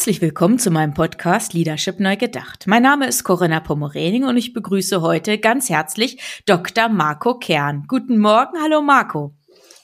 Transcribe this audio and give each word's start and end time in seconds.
Herzlich 0.00 0.22
willkommen 0.22 0.58
zu 0.58 0.70
meinem 0.70 0.94
Podcast 0.94 1.52
Leadership 1.52 2.00
Neu 2.00 2.16
Gedacht. 2.16 2.66
Mein 2.66 2.82
Name 2.82 3.06
ist 3.06 3.22
Corinna 3.22 3.60
Pomorening 3.60 4.24
und 4.24 4.38
ich 4.38 4.54
begrüße 4.54 5.02
heute 5.02 5.36
ganz 5.36 5.68
herzlich 5.68 6.42
Dr. 6.46 6.88
Marco 6.88 7.34
Kern. 7.34 7.84
Guten 7.86 8.16
Morgen, 8.16 8.58
hallo 8.62 8.80
Marco. 8.80 9.34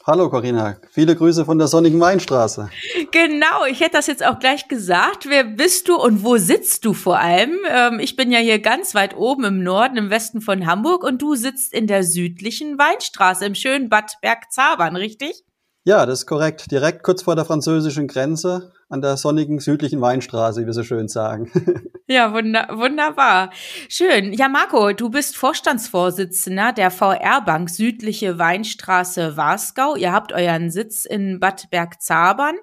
Hallo 0.06 0.30
Corinna, 0.30 0.78
viele 0.90 1.14
Grüße 1.14 1.44
von 1.44 1.58
der 1.58 1.66
sonnigen 1.68 2.00
Weinstraße. 2.00 2.70
Genau, 3.12 3.66
ich 3.68 3.80
hätte 3.80 3.98
das 3.98 4.06
jetzt 4.06 4.24
auch 4.24 4.38
gleich 4.38 4.68
gesagt. 4.68 5.28
Wer 5.28 5.44
bist 5.44 5.86
du 5.86 5.96
und 5.96 6.24
wo 6.24 6.38
sitzt 6.38 6.86
du 6.86 6.94
vor 6.94 7.18
allem? 7.18 7.58
Ähm, 7.68 8.00
ich 8.00 8.16
bin 8.16 8.32
ja 8.32 8.38
hier 8.38 8.58
ganz 8.58 8.94
weit 8.94 9.14
oben 9.14 9.44
im 9.44 9.62
Norden, 9.62 9.98
im 9.98 10.08
Westen 10.08 10.40
von 10.40 10.66
Hamburg 10.66 11.04
und 11.04 11.20
du 11.20 11.34
sitzt 11.34 11.74
in 11.74 11.86
der 11.86 12.04
südlichen 12.04 12.78
Weinstraße 12.78 13.44
im 13.44 13.54
schönen 13.54 13.90
Bad 13.90 14.12
Bergzabern, 14.22 14.96
richtig? 14.96 15.44
Ja, 15.84 16.06
das 16.06 16.20
ist 16.20 16.26
korrekt. 16.26 16.70
Direkt 16.70 17.02
kurz 17.02 17.20
vor 17.20 17.36
der 17.36 17.44
französischen 17.44 18.08
Grenze 18.08 18.72
an 18.88 19.00
der 19.00 19.16
sonnigen 19.16 19.58
südlichen 19.58 20.00
Weinstraße, 20.00 20.62
wie 20.62 20.66
wir 20.66 20.72
so 20.72 20.84
schön 20.84 21.08
sagen. 21.08 21.50
Ja, 22.08 22.32
wunder 22.32 22.68
wunderbar. 22.70 23.50
Schön. 23.88 24.32
Ja, 24.32 24.48
Marco, 24.48 24.92
du 24.92 25.10
bist 25.10 25.36
Vorstandsvorsitzender 25.36 26.72
der 26.72 26.92
VR 26.92 27.40
Bank 27.40 27.68
Südliche 27.68 28.38
Weinstraße 28.38 29.36
Wasgau. 29.36 29.96
Ihr 29.96 30.12
habt 30.12 30.32
euren 30.32 30.70
Sitz 30.70 31.04
in 31.04 31.40
Bad 31.40 31.68
Bergzabern. 31.70 32.54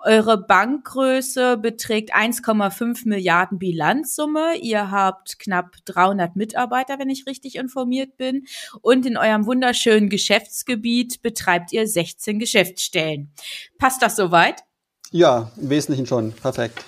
Eure 0.00 0.38
Bankgröße 0.38 1.58
beträgt 1.58 2.16
1,5 2.16 3.06
Milliarden 3.06 3.58
Bilanzsumme. 3.58 4.56
Ihr 4.62 4.90
habt 4.90 5.38
knapp 5.38 5.76
300 5.84 6.34
Mitarbeiter, 6.34 6.98
wenn 6.98 7.10
ich 7.10 7.26
richtig 7.26 7.56
informiert 7.56 8.16
bin. 8.16 8.46
Und 8.80 9.04
in 9.04 9.18
eurem 9.18 9.44
wunderschönen 9.44 10.08
Geschäftsgebiet 10.08 11.20
betreibt 11.20 11.70
ihr 11.74 11.86
16 11.86 12.38
Geschäftsstellen. 12.38 13.30
Passt 13.76 14.00
das 14.00 14.16
soweit? 14.16 14.65
Ja, 15.12 15.50
im 15.56 15.70
Wesentlichen 15.70 16.06
schon. 16.06 16.32
Perfekt. 16.32 16.84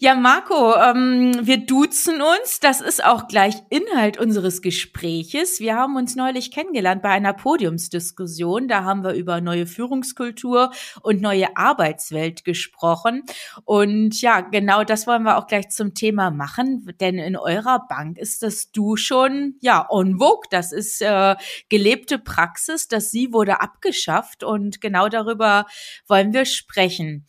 Ja, 0.00 0.14
Marco, 0.14 0.74
ähm, 0.76 1.32
wir 1.42 1.58
duzen 1.58 2.20
uns. 2.20 2.60
Das 2.60 2.80
ist 2.80 3.04
auch 3.04 3.26
gleich 3.26 3.54
Inhalt 3.70 4.18
unseres 4.18 4.62
Gespräches. 4.62 5.60
Wir 5.60 5.76
haben 5.76 5.96
uns 5.96 6.14
neulich 6.14 6.50
kennengelernt 6.50 7.02
bei 7.02 7.08
einer 7.08 7.32
Podiumsdiskussion. 7.32 8.68
Da 8.68 8.84
haben 8.84 9.02
wir 9.02 9.14
über 9.14 9.40
neue 9.40 9.66
Führungskultur 9.66 10.72
und 11.02 11.20
neue 11.20 11.56
Arbeitswelt 11.56 12.44
gesprochen. 12.44 13.22
Und 13.64 14.20
ja, 14.20 14.40
genau 14.40 14.84
das 14.84 15.06
wollen 15.06 15.22
wir 15.22 15.38
auch 15.38 15.46
gleich 15.46 15.70
zum 15.70 15.94
Thema 15.94 16.30
machen. 16.30 16.86
Denn 17.00 17.18
in 17.18 17.36
eurer 17.36 17.86
Bank 17.88 18.18
ist 18.18 18.42
das 18.42 18.70
Du 18.70 18.96
schon, 18.96 19.54
ja, 19.60 19.86
on 19.88 20.18
vogue. 20.18 20.48
Das 20.50 20.72
ist 20.72 21.00
äh, 21.00 21.36
gelebte 21.68 22.18
Praxis. 22.18 22.88
Das 22.88 23.10
Sie 23.10 23.32
wurde 23.32 23.60
abgeschafft. 23.60 24.44
Und 24.44 24.80
genau 24.80 25.08
darüber 25.08 25.66
wollen 26.06 26.32
wir 26.32 26.44
sprechen. 26.44 27.24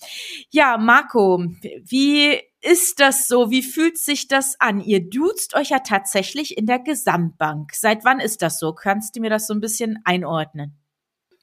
Ja, 0.49 0.77
Marco, 0.77 1.45
wie 1.83 2.08
ist 2.61 2.99
das 2.99 3.27
so? 3.27 3.49
Wie 3.51 3.61
fühlt 3.61 3.97
sich 3.97 4.27
das 4.27 4.55
an? 4.59 4.81
Ihr 4.81 5.09
duzt 5.09 5.55
euch 5.55 5.69
ja 5.69 5.79
tatsächlich 5.79 6.57
in 6.57 6.65
der 6.65 6.79
Gesamtbank. 6.79 7.73
Seit 7.73 8.03
wann 8.03 8.19
ist 8.19 8.41
das 8.41 8.59
so? 8.59 8.73
Kannst 8.73 9.15
du 9.15 9.21
mir 9.21 9.29
das 9.29 9.47
so 9.47 9.53
ein 9.53 9.61
bisschen 9.61 9.99
einordnen? 10.03 10.77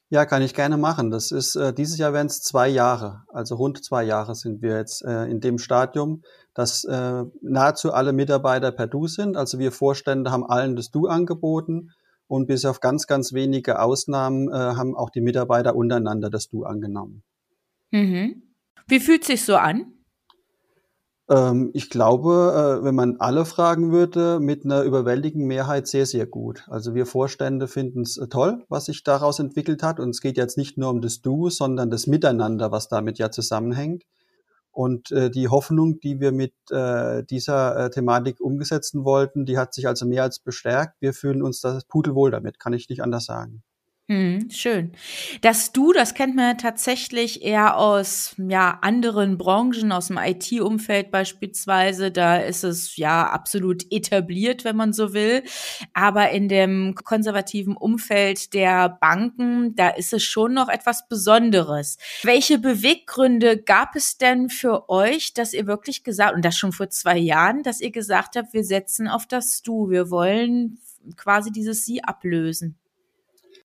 Ja, 0.09 0.25
kann 0.25 0.41
ich 0.41 0.53
gerne 0.53 0.77
machen. 0.77 1.11
Das 1.11 1.31
ist 1.31 1.55
äh, 1.55 1.73
dieses 1.73 1.97
Jahr 1.97 2.13
werden 2.13 2.27
es 2.27 2.41
zwei 2.41 2.69
Jahre, 2.69 3.23
also 3.27 3.55
rund 3.55 3.83
zwei 3.83 4.03
Jahre 4.03 4.35
sind 4.35 4.61
wir 4.61 4.77
jetzt 4.77 5.03
äh, 5.03 5.25
in 5.25 5.41
dem 5.41 5.57
Stadium, 5.57 6.21
dass 6.53 6.85
äh, 6.85 7.23
nahezu 7.41 7.91
alle 7.91 8.13
Mitarbeiter 8.13 8.71
per 8.71 8.87
Du 8.87 9.07
sind. 9.07 9.35
Also 9.35 9.59
wir 9.59 9.73
Vorstände 9.73 10.31
haben 10.31 10.45
allen 10.45 10.77
das 10.77 10.91
Du 10.91 11.07
angeboten 11.07 11.89
und 12.27 12.47
bis 12.47 12.63
auf 12.63 12.79
ganz, 12.79 13.05
ganz 13.05 13.33
wenige 13.33 13.81
Ausnahmen 13.81 14.47
äh, 14.49 14.53
haben 14.53 14.95
auch 14.95 15.09
die 15.09 15.21
Mitarbeiter 15.21 15.75
untereinander 15.75 16.29
das 16.29 16.47
Du 16.47 16.63
angenommen. 16.63 17.23
Mhm. 17.91 18.43
Wie 18.87 19.01
fühlt 19.01 19.25
sich 19.25 19.43
so 19.43 19.57
an? 19.57 19.96
Ähm, 21.29 21.71
ich 21.73 21.89
glaube, 21.89 22.79
äh, 22.81 22.83
wenn 22.83 22.95
man 22.95 23.17
alle 23.17 23.45
fragen 23.45 23.91
würde, 23.91 24.39
mit 24.39 24.63
einer 24.63 24.83
überwältigenden 24.83 25.47
Mehrheit 25.47 25.87
sehr, 25.87 26.05
sehr 26.05 26.25
gut. 26.25 26.65
Also 26.67 26.95
wir 26.95 27.05
Vorstände 27.05 27.67
finden 27.67 28.01
es 28.01 28.17
äh, 28.17 28.27
toll, 28.27 28.63
was 28.69 28.85
sich 28.85 29.03
daraus 29.03 29.39
entwickelt 29.39 29.83
hat. 29.83 29.99
Und 29.99 30.11
es 30.11 30.21
geht 30.21 30.37
jetzt 30.37 30.57
nicht 30.57 30.77
nur 30.77 30.89
um 30.89 31.01
das 31.01 31.21
Du, 31.21 31.49
sondern 31.49 31.89
das 31.89 32.07
Miteinander, 32.07 32.71
was 32.71 32.87
damit 32.87 33.17
ja 33.19 33.31
zusammenhängt. 33.31 34.03
Und 34.71 35.11
äh, 35.11 35.31
die 35.31 35.49
Hoffnung, 35.49 35.99
die 35.99 36.19
wir 36.19 36.31
mit 36.31 36.53
äh, 36.69 37.23
dieser 37.23 37.85
äh, 37.85 37.89
Thematik 37.89 38.39
umgesetzen 38.39 39.03
wollten, 39.03 39.45
die 39.45 39.57
hat 39.57 39.73
sich 39.73 39.87
also 39.87 40.05
mehr 40.05 40.23
als 40.23 40.39
bestärkt. 40.39 41.01
Wir 41.01 41.13
fühlen 41.13 41.41
uns 41.41 41.61
das 41.61 41.85
pudelwohl 41.85 42.31
damit, 42.31 42.59
kann 42.59 42.73
ich 42.73 42.87
nicht 42.87 43.01
anders 43.01 43.25
sagen. 43.25 43.63
Hm, 44.09 44.47
schön. 44.49 44.93
Das 45.41 45.73
Du, 45.73 45.91
das 45.91 46.13
kennt 46.13 46.33
man 46.33 46.45
ja 46.45 46.53
tatsächlich 46.53 47.41
eher 47.43 47.75
aus 47.75 48.35
ja 48.37 48.79
anderen 48.81 49.37
Branchen, 49.37 49.91
aus 49.91 50.07
dem 50.07 50.17
IT-Umfeld 50.17 51.11
beispielsweise. 51.11 52.09
Da 52.09 52.37
ist 52.37 52.63
es 52.63 52.95
ja 52.95 53.27
absolut 53.27 53.83
etabliert, 53.91 54.63
wenn 54.63 54.77
man 54.77 54.93
so 54.93 55.13
will. 55.13 55.43
Aber 55.93 56.29
in 56.29 56.47
dem 56.47 56.95
konservativen 56.95 57.75
Umfeld 57.75 58.53
der 58.53 58.87
Banken, 58.87 59.75
da 59.75 59.89
ist 59.89 60.13
es 60.13 60.23
schon 60.23 60.53
noch 60.53 60.69
etwas 60.69 61.09
Besonderes. 61.09 61.97
Welche 62.23 62.59
Beweggründe 62.59 63.57
gab 63.61 63.93
es 63.97 64.17
denn 64.17 64.47
für 64.47 64.87
euch, 64.89 65.33
dass 65.33 65.53
ihr 65.53 65.67
wirklich 65.67 66.05
gesagt, 66.05 66.33
und 66.33 66.45
das 66.45 66.55
schon 66.55 66.71
vor 66.71 66.89
zwei 66.89 67.17
Jahren, 67.17 67.61
dass 67.61 67.81
ihr 67.81 67.91
gesagt 67.91 68.37
habt, 68.37 68.53
wir 68.53 68.63
setzen 68.63 69.09
auf 69.09 69.25
das 69.27 69.61
Du, 69.63 69.89
wir 69.89 70.09
wollen 70.09 70.79
quasi 71.17 71.51
dieses 71.51 71.83
Sie 71.83 72.01
ablösen? 72.05 72.77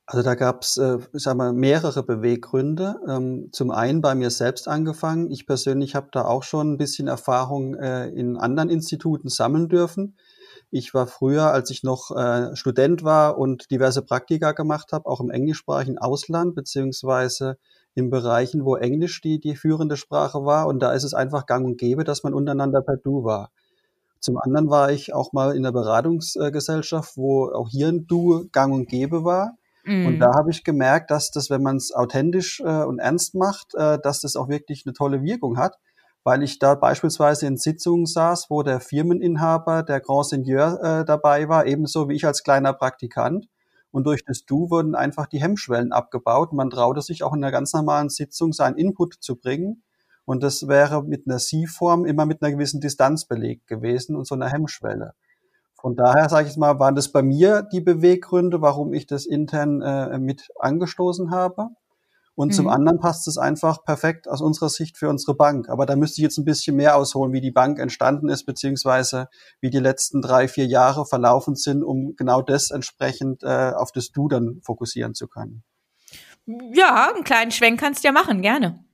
Also 0.06 0.22
da 0.22 0.34
gab 0.34 0.62
es, 0.62 0.76
äh, 0.76 0.98
ich 1.14 1.22
sag 1.22 1.36
mal, 1.36 1.52
mehrere 1.52 2.02
Beweggründe. 2.02 2.96
Ähm, 3.08 3.48
zum 3.52 3.70
einen 3.70 4.00
bei 4.00 4.14
mir 4.14 4.30
selbst 4.30 4.68
angefangen. 4.68 5.30
Ich 5.30 5.46
persönlich 5.46 5.94
habe 5.94 6.08
da 6.12 6.24
auch 6.24 6.42
schon 6.42 6.72
ein 6.72 6.76
bisschen 6.76 7.08
Erfahrung 7.08 7.74
äh, 7.76 8.08
in 8.08 8.36
anderen 8.36 8.68
Instituten 8.68 9.28
sammeln 9.28 9.68
dürfen. 9.68 10.16
Ich 10.70 10.92
war 10.94 11.06
früher, 11.06 11.52
als 11.52 11.70
ich 11.70 11.82
noch 11.82 12.10
äh, 12.16 12.56
Student 12.56 13.04
war 13.04 13.38
und 13.38 13.70
diverse 13.70 14.02
Praktika 14.02 14.52
gemacht 14.52 14.92
habe, 14.92 15.06
auch 15.06 15.20
im 15.20 15.30
englischsprachigen 15.30 15.98
Ausland, 15.98 16.54
beziehungsweise 16.54 17.58
in 17.94 18.10
Bereichen, 18.10 18.64
wo 18.64 18.76
Englisch 18.76 19.20
die, 19.20 19.38
die 19.38 19.54
führende 19.54 19.96
Sprache 19.96 20.44
war. 20.44 20.66
Und 20.66 20.80
da 20.80 20.92
ist 20.92 21.04
es 21.04 21.14
einfach 21.14 21.46
gang 21.46 21.64
und 21.64 21.78
gäbe, 21.78 22.04
dass 22.04 22.22
man 22.22 22.34
untereinander 22.34 22.80
per 22.80 22.96
Du 22.96 23.22
war. 23.24 23.50
Zum 24.20 24.38
anderen 24.38 24.70
war 24.70 24.90
ich 24.90 25.14
auch 25.14 25.32
mal 25.32 25.54
in 25.54 25.62
der 25.62 25.72
Beratungsgesellschaft, 25.72 27.16
wo 27.16 27.50
auch 27.50 27.68
hier 27.68 27.88
ein 27.88 28.06
Du 28.06 28.48
gang 28.52 28.72
und 28.72 28.88
gäbe 28.88 29.24
war. 29.24 29.58
Mhm. 29.84 30.06
Und 30.06 30.18
da 30.20 30.34
habe 30.34 30.50
ich 30.50 30.64
gemerkt, 30.64 31.10
dass 31.10 31.30
das, 31.30 31.50
wenn 31.50 31.62
man 31.62 31.76
es 31.76 31.92
authentisch 31.92 32.60
äh, 32.60 32.84
und 32.84 32.98
ernst 32.98 33.34
macht, 33.34 33.74
äh, 33.74 33.98
dass 34.02 34.20
das 34.20 34.36
auch 34.36 34.48
wirklich 34.48 34.84
eine 34.86 34.92
tolle 34.92 35.22
Wirkung 35.22 35.58
hat, 35.58 35.78
weil 36.24 36.42
ich 36.42 36.58
da 36.58 36.74
beispielsweise 36.74 37.46
in 37.46 37.56
Sitzungen 37.56 38.06
saß, 38.06 38.46
wo 38.48 38.62
der 38.62 38.80
Firmeninhaber, 38.80 39.82
der 39.82 40.00
Grand 40.00 40.26
Seigneur 40.26 40.80
äh, 40.82 41.04
dabei 41.04 41.48
war, 41.48 41.66
ebenso 41.66 42.08
wie 42.08 42.14
ich 42.14 42.26
als 42.26 42.42
kleiner 42.44 42.72
Praktikant. 42.72 43.48
Und 43.90 44.06
durch 44.06 44.24
das 44.24 44.46
Du 44.46 44.70
wurden 44.70 44.94
einfach 44.94 45.26
die 45.26 45.42
Hemmschwellen 45.42 45.92
abgebaut. 45.92 46.52
Man 46.52 46.70
traute 46.70 47.02
sich 47.02 47.22
auch 47.22 47.34
in 47.34 47.44
einer 47.44 47.52
ganz 47.52 47.72
normalen 47.74 48.08
Sitzung 48.08 48.52
seinen 48.52 48.76
Input 48.76 49.16
zu 49.20 49.36
bringen. 49.36 49.82
Und 50.24 50.42
das 50.42 50.66
wäre 50.68 51.02
mit 51.02 51.26
einer 51.26 51.38
Sie-Form 51.38 52.06
immer 52.06 52.24
mit 52.24 52.42
einer 52.42 52.52
gewissen 52.52 52.80
Distanz 52.80 53.26
belegt 53.26 53.66
gewesen 53.66 54.16
und 54.16 54.26
so 54.26 54.34
einer 54.34 54.48
Hemmschwelle. 54.48 55.14
Von 55.82 55.96
daher, 55.96 56.28
sage 56.28 56.48
ich 56.48 56.56
mal, 56.56 56.78
waren 56.78 56.94
das 56.94 57.10
bei 57.10 57.22
mir 57.22 57.66
die 57.72 57.80
Beweggründe, 57.80 58.62
warum 58.62 58.94
ich 58.94 59.08
das 59.08 59.26
intern 59.26 59.82
äh, 59.82 60.16
mit 60.16 60.48
angestoßen 60.60 61.32
habe. 61.32 61.70
Und 62.36 62.48
mhm. 62.48 62.52
zum 62.52 62.68
anderen 62.68 63.00
passt 63.00 63.26
es 63.26 63.36
einfach 63.36 63.84
perfekt 63.84 64.28
aus 64.28 64.40
unserer 64.40 64.68
Sicht 64.68 64.96
für 64.96 65.08
unsere 65.08 65.34
Bank. 65.34 65.68
Aber 65.68 65.84
da 65.84 65.96
müsste 65.96 66.20
ich 66.20 66.22
jetzt 66.22 66.38
ein 66.38 66.44
bisschen 66.44 66.76
mehr 66.76 66.96
ausholen, 66.96 67.32
wie 67.32 67.40
die 67.40 67.50
Bank 67.50 67.80
entstanden 67.80 68.28
ist, 68.28 68.44
beziehungsweise 68.44 69.28
wie 69.60 69.70
die 69.70 69.80
letzten 69.80 70.22
drei, 70.22 70.46
vier 70.46 70.66
Jahre 70.66 71.04
verlaufen 71.04 71.56
sind, 71.56 71.82
um 71.82 72.14
genau 72.14 72.42
das 72.42 72.70
entsprechend 72.70 73.42
äh, 73.42 73.72
auf 73.74 73.90
das 73.90 74.12
Du 74.12 74.28
dann 74.28 74.60
fokussieren 74.62 75.14
zu 75.14 75.26
können. 75.26 75.64
Ja, 76.46 77.10
einen 77.12 77.24
kleinen 77.24 77.50
Schwenk 77.50 77.80
kannst 77.80 78.04
du 78.04 78.08
ja 78.08 78.12
machen, 78.12 78.40
gerne. 78.40 78.84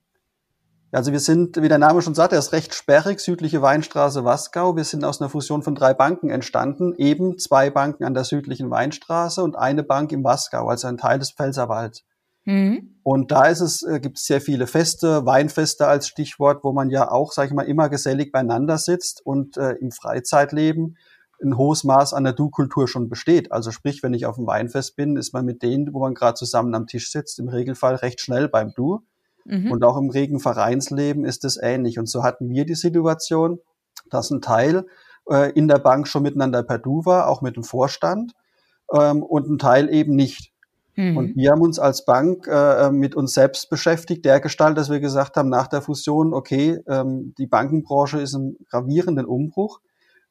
Also 0.90 1.12
wir 1.12 1.20
sind, 1.20 1.60
wie 1.60 1.68
der 1.68 1.78
Name 1.78 2.00
schon 2.00 2.14
sagt, 2.14 2.32
er 2.32 2.38
ist 2.38 2.52
recht 2.52 2.74
sperrig, 2.74 3.20
südliche 3.20 3.60
Weinstraße 3.60 4.24
Wasgau. 4.24 4.74
Wir 4.74 4.84
sind 4.84 5.04
aus 5.04 5.20
einer 5.20 5.28
Fusion 5.28 5.62
von 5.62 5.74
drei 5.74 5.92
Banken 5.92 6.30
entstanden, 6.30 6.94
eben 6.96 7.38
zwei 7.38 7.68
Banken 7.68 8.04
an 8.04 8.14
der 8.14 8.24
südlichen 8.24 8.70
Weinstraße 8.70 9.42
und 9.42 9.56
eine 9.56 9.82
Bank 9.82 10.12
im 10.12 10.24
Wasgau, 10.24 10.68
also 10.68 10.88
ein 10.88 10.96
Teil 10.96 11.18
des 11.18 11.32
Pfälzerwalds. 11.32 12.04
Mhm. 12.46 13.00
Und 13.02 13.30
da 13.30 13.44
ist 13.44 13.60
es, 13.60 13.82
äh, 13.82 14.00
gibt 14.00 14.16
es 14.16 14.24
sehr 14.24 14.40
viele 14.40 14.66
Feste, 14.66 15.26
Weinfeste 15.26 15.86
als 15.86 16.08
Stichwort, 16.08 16.64
wo 16.64 16.72
man 16.72 16.88
ja 16.88 17.10
auch, 17.10 17.32
sag 17.32 17.48
ich 17.48 17.52
mal, 17.52 17.66
immer 17.66 17.90
gesellig 17.90 18.32
beieinander 18.32 18.78
sitzt 18.78 19.20
und 19.24 19.58
äh, 19.58 19.72
im 19.72 19.90
Freizeitleben 19.90 20.96
ein 21.42 21.58
hohes 21.58 21.84
Maß 21.84 22.14
an 22.14 22.24
der 22.24 22.32
Du-Kultur 22.32 22.88
schon 22.88 23.10
besteht. 23.10 23.52
Also 23.52 23.70
sprich, 23.70 24.02
wenn 24.02 24.14
ich 24.14 24.24
auf 24.24 24.36
dem 24.36 24.46
Weinfest 24.46 24.96
bin, 24.96 25.16
ist 25.16 25.34
man 25.34 25.44
mit 25.44 25.62
denen, 25.62 25.92
wo 25.92 26.00
man 26.00 26.14
gerade 26.14 26.34
zusammen 26.34 26.74
am 26.74 26.86
Tisch 26.86 27.12
sitzt, 27.12 27.38
im 27.38 27.48
Regelfall 27.48 27.96
recht 27.96 28.20
schnell 28.20 28.48
beim 28.48 28.72
Du. 28.74 29.02
Mhm. 29.48 29.72
Und 29.72 29.82
auch 29.82 29.96
im 29.96 30.10
regen 30.10 30.40
Vereinsleben 30.40 31.24
ist 31.24 31.44
es 31.44 31.58
ähnlich. 31.60 31.98
Und 31.98 32.08
so 32.08 32.22
hatten 32.22 32.50
wir 32.50 32.66
die 32.66 32.74
Situation, 32.74 33.58
dass 34.10 34.30
ein 34.30 34.42
Teil 34.42 34.84
äh, 35.30 35.50
in 35.52 35.68
der 35.68 35.78
Bank 35.78 36.06
schon 36.06 36.22
miteinander 36.22 36.62
per 36.62 36.78
Du 36.78 37.04
war, 37.06 37.28
auch 37.28 37.40
mit 37.40 37.56
dem 37.56 37.64
Vorstand, 37.64 38.32
ähm, 38.92 39.22
und 39.22 39.48
ein 39.48 39.58
Teil 39.58 39.88
eben 39.88 40.14
nicht. 40.14 40.52
Mhm. 40.96 41.16
Und 41.16 41.36
wir 41.36 41.50
haben 41.50 41.62
uns 41.62 41.78
als 41.78 42.04
Bank 42.04 42.46
äh, 42.46 42.90
mit 42.90 43.14
uns 43.14 43.32
selbst 43.32 43.70
beschäftigt, 43.70 44.24
der 44.26 44.40
Gestalt, 44.40 44.76
dass 44.76 44.90
wir 44.90 45.00
gesagt 45.00 45.36
haben, 45.36 45.48
nach 45.48 45.66
der 45.66 45.80
Fusion, 45.80 46.34
okay, 46.34 46.80
ähm, 46.86 47.34
die 47.38 47.46
Bankenbranche 47.46 48.20
ist 48.20 48.34
im 48.34 48.58
gravierenden 48.68 49.24
Umbruch. 49.24 49.80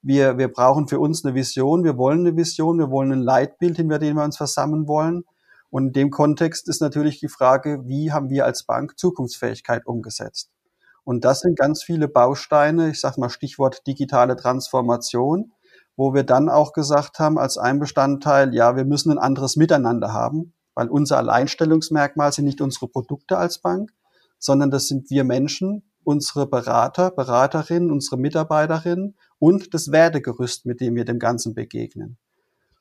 Wir, 0.04 0.38
wir 0.38 0.50
brauchen 0.50 0.88
für 0.88 1.00
uns 1.00 1.26
eine 1.26 1.34
Vision, 1.34 1.84
wir 1.84 1.98
wollen 1.98 2.20
eine 2.20 2.38
Vision, 2.38 2.78
wir 2.78 2.92
wollen 2.92 3.12
ein 3.12 3.22
Leitbild, 3.22 3.78
hinter 3.78 3.98
dem 3.98 4.18
wir 4.18 4.24
uns 4.24 4.38
versammeln 4.38 4.88
wollen. 4.88 5.24
Und 5.70 5.88
in 5.88 5.94
dem 5.94 6.10
Kontext 6.12 6.70
ist 6.70 6.82
natürlich 6.82 7.20
die 7.20 7.28
Frage, 7.28 7.82
wie 7.86 8.12
haben 8.12 8.30
wir 8.30 8.46
als 8.46 8.64
Bank 8.64 8.98
Zukunftsfähigkeit 8.98 9.86
umgesetzt? 9.86 10.50
Und 11.04 11.24
das 11.24 11.40
sind 11.42 11.58
ganz 11.58 11.84
viele 11.84 12.08
Bausteine, 12.08 12.90
ich 12.90 13.00
sage 13.00 13.20
mal 13.20 13.30
Stichwort 13.30 13.86
digitale 13.88 14.36
Transformation, 14.36 15.54
wo 15.96 16.14
wir 16.14 16.24
dann 16.24 16.50
auch 16.50 16.74
gesagt 16.74 17.20
haben, 17.20 17.38
als 17.38 17.58
ein 17.58 17.80
Bestandteil, 17.80 18.54
ja, 18.54 18.76
wir 18.76 18.86
müssen 18.86 19.12
ein 19.12 19.18
anderes 19.18 19.56
Miteinander 19.56 20.14
haben, 20.14 20.54
weil 20.76 20.90
unser 20.90 21.18
Alleinstellungsmerkmal 21.18 22.32
sind 22.32 22.46
nicht 22.46 22.62
unsere 22.62 22.88
Produkte 22.88 23.38
als 23.38 23.60
Bank, 23.60 23.92
sondern 24.38 24.70
das 24.70 24.88
sind 24.88 25.10
wir 25.10 25.24
Menschen, 25.24 25.84
unsere 26.04 26.48
Berater, 26.48 27.12
Beraterinnen, 27.12 27.92
unsere 27.92 28.18
Mitarbeiterinnen 28.18 29.18
und 29.40 29.74
das 29.74 29.92
Wertegerüst, 29.92 30.66
mit 30.66 30.82
dem 30.82 30.96
wir 30.96 31.04
dem 31.04 31.20
Ganzen 31.20 31.54
begegnen. 31.54 32.18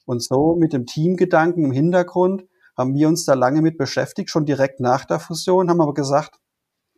Und 0.04 0.22
so 0.22 0.54
mit 0.54 0.72
dem 0.72 0.86
Teamgedanken 0.86 1.64
im 1.64 1.72
Hintergrund 1.72 2.44
haben 2.76 2.94
wir 2.94 3.08
uns 3.08 3.24
da 3.24 3.34
lange 3.34 3.62
mit 3.62 3.78
beschäftigt, 3.78 4.30
schon 4.30 4.46
direkt 4.46 4.80
nach 4.80 5.04
der 5.04 5.20
Fusion, 5.20 5.70
haben 5.70 5.80
aber 5.80 5.94
gesagt, 5.94 6.38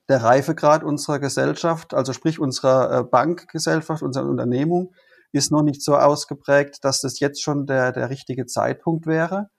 der 0.08 0.22
Reifegrad 0.22 0.82
unserer 0.82 1.18
Gesellschaft, 1.18 1.94
also 1.94 2.12
sprich 2.12 2.40
unserer 2.40 3.00
äh, 3.00 3.04
Bankgesellschaft, 3.04 4.02
unserer 4.02 4.26
Unternehmung, 4.26 4.94
ist 5.32 5.52
noch 5.52 5.62
nicht 5.62 5.82
so 5.82 5.96
ausgeprägt, 5.96 6.78
dass 6.82 7.00
das 7.00 7.20
jetzt 7.20 7.42
schon 7.42 7.66
der, 7.66 7.92
der 7.92 8.08
richtige 8.08 8.46
Zeitpunkt 8.46 9.06
wäre. 9.06 9.50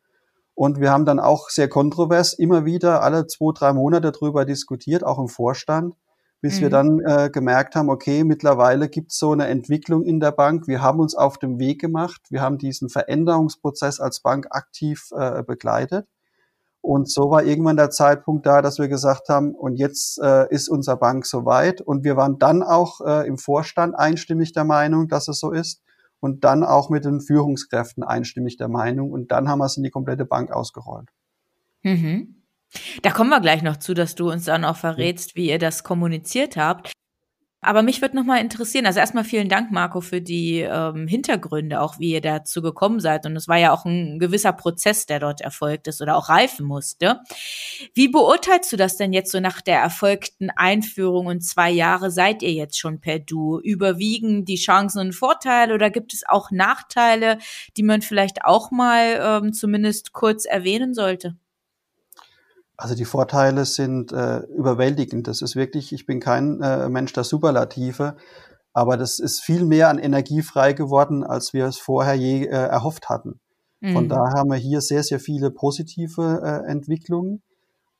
Und 0.55 0.79
wir 0.79 0.91
haben 0.91 1.05
dann 1.05 1.19
auch 1.19 1.49
sehr 1.49 1.69
kontrovers 1.69 2.33
immer 2.33 2.65
wieder 2.65 3.03
alle 3.03 3.27
zwei, 3.27 3.53
drei 3.53 3.73
Monate 3.73 4.11
darüber 4.11 4.43
diskutiert, 4.43 5.05
auch 5.05 5.19
im 5.19 5.27
Vorstand, 5.29 5.93
bis 6.41 6.57
mhm. 6.57 6.61
wir 6.61 6.69
dann 6.69 6.99
äh, 6.99 7.29
gemerkt 7.31 7.75
haben, 7.75 7.89
okay, 7.89 8.23
mittlerweile 8.23 8.89
gibt 8.89 9.11
es 9.11 9.17
so 9.17 9.31
eine 9.31 9.47
Entwicklung 9.47 10.03
in 10.03 10.19
der 10.19 10.31
Bank. 10.31 10.67
Wir 10.67 10.81
haben 10.81 10.99
uns 10.99 11.15
auf 11.15 11.37
dem 11.37 11.59
Weg 11.59 11.81
gemacht. 11.81 12.21
Wir 12.29 12.41
haben 12.41 12.57
diesen 12.57 12.89
Veränderungsprozess 12.89 13.99
als 13.99 14.21
Bank 14.21 14.47
aktiv 14.51 15.09
äh, 15.15 15.43
begleitet. 15.43 16.07
Und 16.81 17.11
so 17.11 17.29
war 17.29 17.43
irgendwann 17.43 17.75
der 17.75 17.89
Zeitpunkt 17.89 18.45
da, 18.45 18.61
dass 18.61 18.79
wir 18.79 18.87
gesagt 18.87 19.27
haben, 19.27 19.53
und 19.53 19.75
jetzt 19.75 20.17
äh, 20.19 20.47
ist 20.49 20.69
unser 20.69 20.95
Bank 20.95 21.25
soweit. 21.25 21.81
Und 21.81 22.05
wir 22.05 22.15
waren 22.15 22.39
dann 22.39 22.63
auch 22.63 23.01
äh, 23.01 23.27
im 23.27 23.37
Vorstand 23.37 23.95
einstimmig 23.95 24.53
der 24.53 24.63
Meinung, 24.63 25.09
dass 25.09 25.27
es 25.27 25.39
so 25.39 25.51
ist. 25.51 25.81
Und 26.21 26.43
dann 26.43 26.63
auch 26.63 26.89
mit 26.89 27.05
den 27.05 27.21
Führungskräften 27.21 28.03
einstimmig 28.03 28.57
der 28.57 28.69
Meinung. 28.69 29.11
Und 29.11 29.31
dann 29.31 29.49
haben 29.49 29.59
wir 29.59 29.65
es 29.65 29.77
in 29.77 29.83
die 29.83 29.89
komplette 29.89 30.25
Bank 30.25 30.51
ausgerollt. 30.51 31.09
Mhm. 31.83 32.38
Da 33.01 33.11
kommen 33.11 33.29
wir 33.29 33.41
gleich 33.41 33.61
noch 33.61 33.77
zu, 33.77 33.93
dass 33.93 34.15
du 34.15 34.29
uns 34.31 34.45
dann 34.45 34.65
auch 34.65 34.77
verrätst, 34.77 35.35
wie 35.35 35.49
ihr 35.49 35.59
das 35.59 35.83
kommuniziert 35.83 36.57
habt. 36.57 36.91
Aber 37.61 37.81
mich 37.81 38.01
würde 38.01 38.15
nochmal 38.15 38.39
interessieren, 38.39 38.85
also 38.85 39.01
erstmal 39.01 39.25
vielen 39.25 39.49
Dank, 39.49 39.69
Marco, 39.69 39.99
für 39.99 40.21
die 40.21 40.61
ähm, 40.61 41.07
Hintergründe, 41.07 41.81
auch 41.81 41.99
wie 41.99 42.13
ihr 42.13 42.21
dazu 42.21 42.61
gekommen 42.61 43.01
seid. 43.01 43.25
Und 43.25 43.35
es 43.35 43.49
war 43.49 43.57
ja 43.57 43.73
auch 43.73 43.83
ein 43.83 44.17
gewisser 44.17 44.53
Prozess, 44.53 45.07
der 45.07 45.19
dort 45.19 45.41
erfolgt 45.41 45.87
ist 45.87 46.01
oder 46.01 46.15
auch 46.15 46.29
reifen 46.29 46.65
musste. 46.65 47.19
Wie 47.93 48.07
beurteilst 48.07 48.71
du 48.71 48.77
das 48.77 48.95
denn 48.95 49.11
jetzt 49.11 49.31
so 49.31 49.41
nach 49.41 49.59
der 49.59 49.79
erfolgten 49.79 50.49
Einführung 50.51 51.25
und 51.25 51.41
zwei 51.41 51.69
Jahre 51.69 52.11
seid 52.11 52.43
ihr 52.43 52.53
jetzt 52.53 52.79
schon 52.79 53.01
per 53.01 53.19
Du? 53.19 53.59
Überwiegen 53.59 54.45
die 54.45 54.55
Chancen 54.55 54.99
und 54.99 55.13
Vorteile 55.13 55.73
oder 55.73 55.89
gibt 55.89 56.13
es 56.13 56.23
auch 56.25 56.51
Nachteile, 56.51 57.39
die 57.75 57.83
man 57.83 58.01
vielleicht 58.01 58.45
auch 58.45 58.71
mal 58.71 59.41
ähm, 59.43 59.51
zumindest 59.51 60.13
kurz 60.13 60.45
erwähnen 60.45 60.93
sollte? 60.93 61.35
Also 62.79 62.95
die 62.95 63.03
Vorteile 63.03 63.65
sind 63.65 64.13
äh, 64.13 64.39
überwältigend. 64.55 65.27
Das 65.27 65.41
ist 65.41 65.57
wirklich, 65.57 65.91
ich 65.91 66.05
bin 66.05 66.21
kein 66.21 66.61
äh, 66.61 66.87
Mensch 66.87 67.11
der 67.11 67.25
Superlative, 67.25 68.15
aber 68.71 68.95
das 68.95 69.19
ist 69.19 69.41
viel 69.41 69.65
mehr 69.65 69.89
an 69.89 69.99
Energie 69.99 70.41
frei 70.41 70.71
geworden, 70.71 71.25
als 71.25 71.51
wir 71.51 71.65
es 71.65 71.77
vorher 71.77 72.13
je 72.13 72.45
äh, 72.45 72.47
erhofft 72.47 73.09
hatten. 73.09 73.41
Mhm. 73.81 73.93
Von 73.93 74.07
daher 74.07 74.39
haben 74.39 74.49
wir 74.49 74.57
hier 74.57 74.79
sehr, 74.79 75.03
sehr 75.03 75.19
viele 75.19 75.51
positive 75.51 76.41
äh, 76.41 76.71
Entwicklungen. 76.71 77.41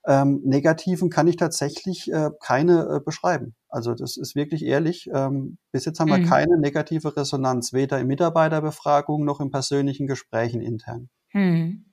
Ähm, 0.08 0.40
Negativen 0.46 1.10
kann 1.10 1.28
ich 1.28 1.36
tatsächlich 1.36 2.10
äh, 2.10 2.30
keine 2.40 2.84
äh, 2.84 3.00
beschreiben. 3.04 3.56
Also 3.68 3.94
das 3.94 4.16
ist 4.16 4.34
wirklich 4.36 4.64
ehrlich. 4.64 5.10
Ähm, 5.14 5.58
bis 5.74 5.84
jetzt 5.84 6.00
haben 6.00 6.10
mhm. 6.10 6.24
wir 6.24 6.26
keine 6.26 6.58
negative 6.58 7.18
Resonanz, 7.18 7.74
weder 7.74 8.00
in 8.00 8.08
Mitarbeiterbefragungen 8.08 9.26
noch 9.26 9.42
in 9.42 9.52
persönlichen 9.52 10.08
Gesprächen 10.08 10.62
intern. 10.62 11.10
Mhm. 11.34 11.84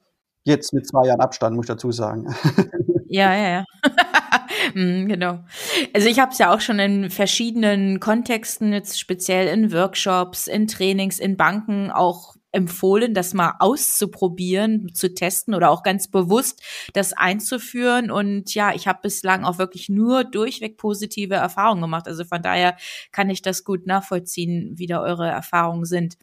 Jetzt 0.46 0.72
mit 0.72 0.86
zwei 0.86 1.06
Jahren 1.06 1.20
Abstand, 1.20 1.56
muss 1.56 1.64
ich 1.64 1.68
dazu 1.68 1.90
sagen. 1.90 2.32
Ja, 3.08 3.34
ja, 3.34 3.48
ja. 3.48 3.64
mm, 4.74 5.06
genau. 5.06 5.38
Also 5.94 6.08
ich 6.08 6.18
habe 6.18 6.32
es 6.32 6.38
ja 6.38 6.52
auch 6.52 6.60
schon 6.60 6.80
in 6.80 7.08
verschiedenen 7.08 8.00
Kontexten, 8.00 8.72
jetzt 8.72 8.98
speziell 8.98 9.46
in 9.46 9.72
Workshops, 9.72 10.48
in 10.48 10.66
Trainings, 10.66 11.20
in 11.20 11.36
Banken 11.36 11.92
auch 11.92 12.34
empfohlen, 12.50 13.14
das 13.14 13.32
mal 13.32 13.54
auszuprobieren, 13.60 14.92
zu 14.92 15.14
testen 15.14 15.54
oder 15.54 15.70
auch 15.70 15.84
ganz 15.84 16.08
bewusst 16.08 16.62
das 16.94 17.12
einzuführen. 17.12 18.10
Und 18.10 18.54
ja, 18.54 18.74
ich 18.74 18.88
habe 18.88 18.98
bislang 19.02 19.44
auch 19.44 19.58
wirklich 19.58 19.88
nur 19.88 20.24
durchweg 20.24 20.76
positive 20.76 21.36
Erfahrungen 21.36 21.82
gemacht. 21.82 22.08
Also 22.08 22.24
von 22.24 22.42
daher 22.42 22.76
kann 23.12 23.30
ich 23.30 23.40
das 23.40 23.62
gut 23.62 23.86
nachvollziehen, 23.86 24.72
wie 24.76 24.86
da 24.86 25.00
eure 25.00 25.28
Erfahrungen 25.28 25.84
sind 25.84 26.16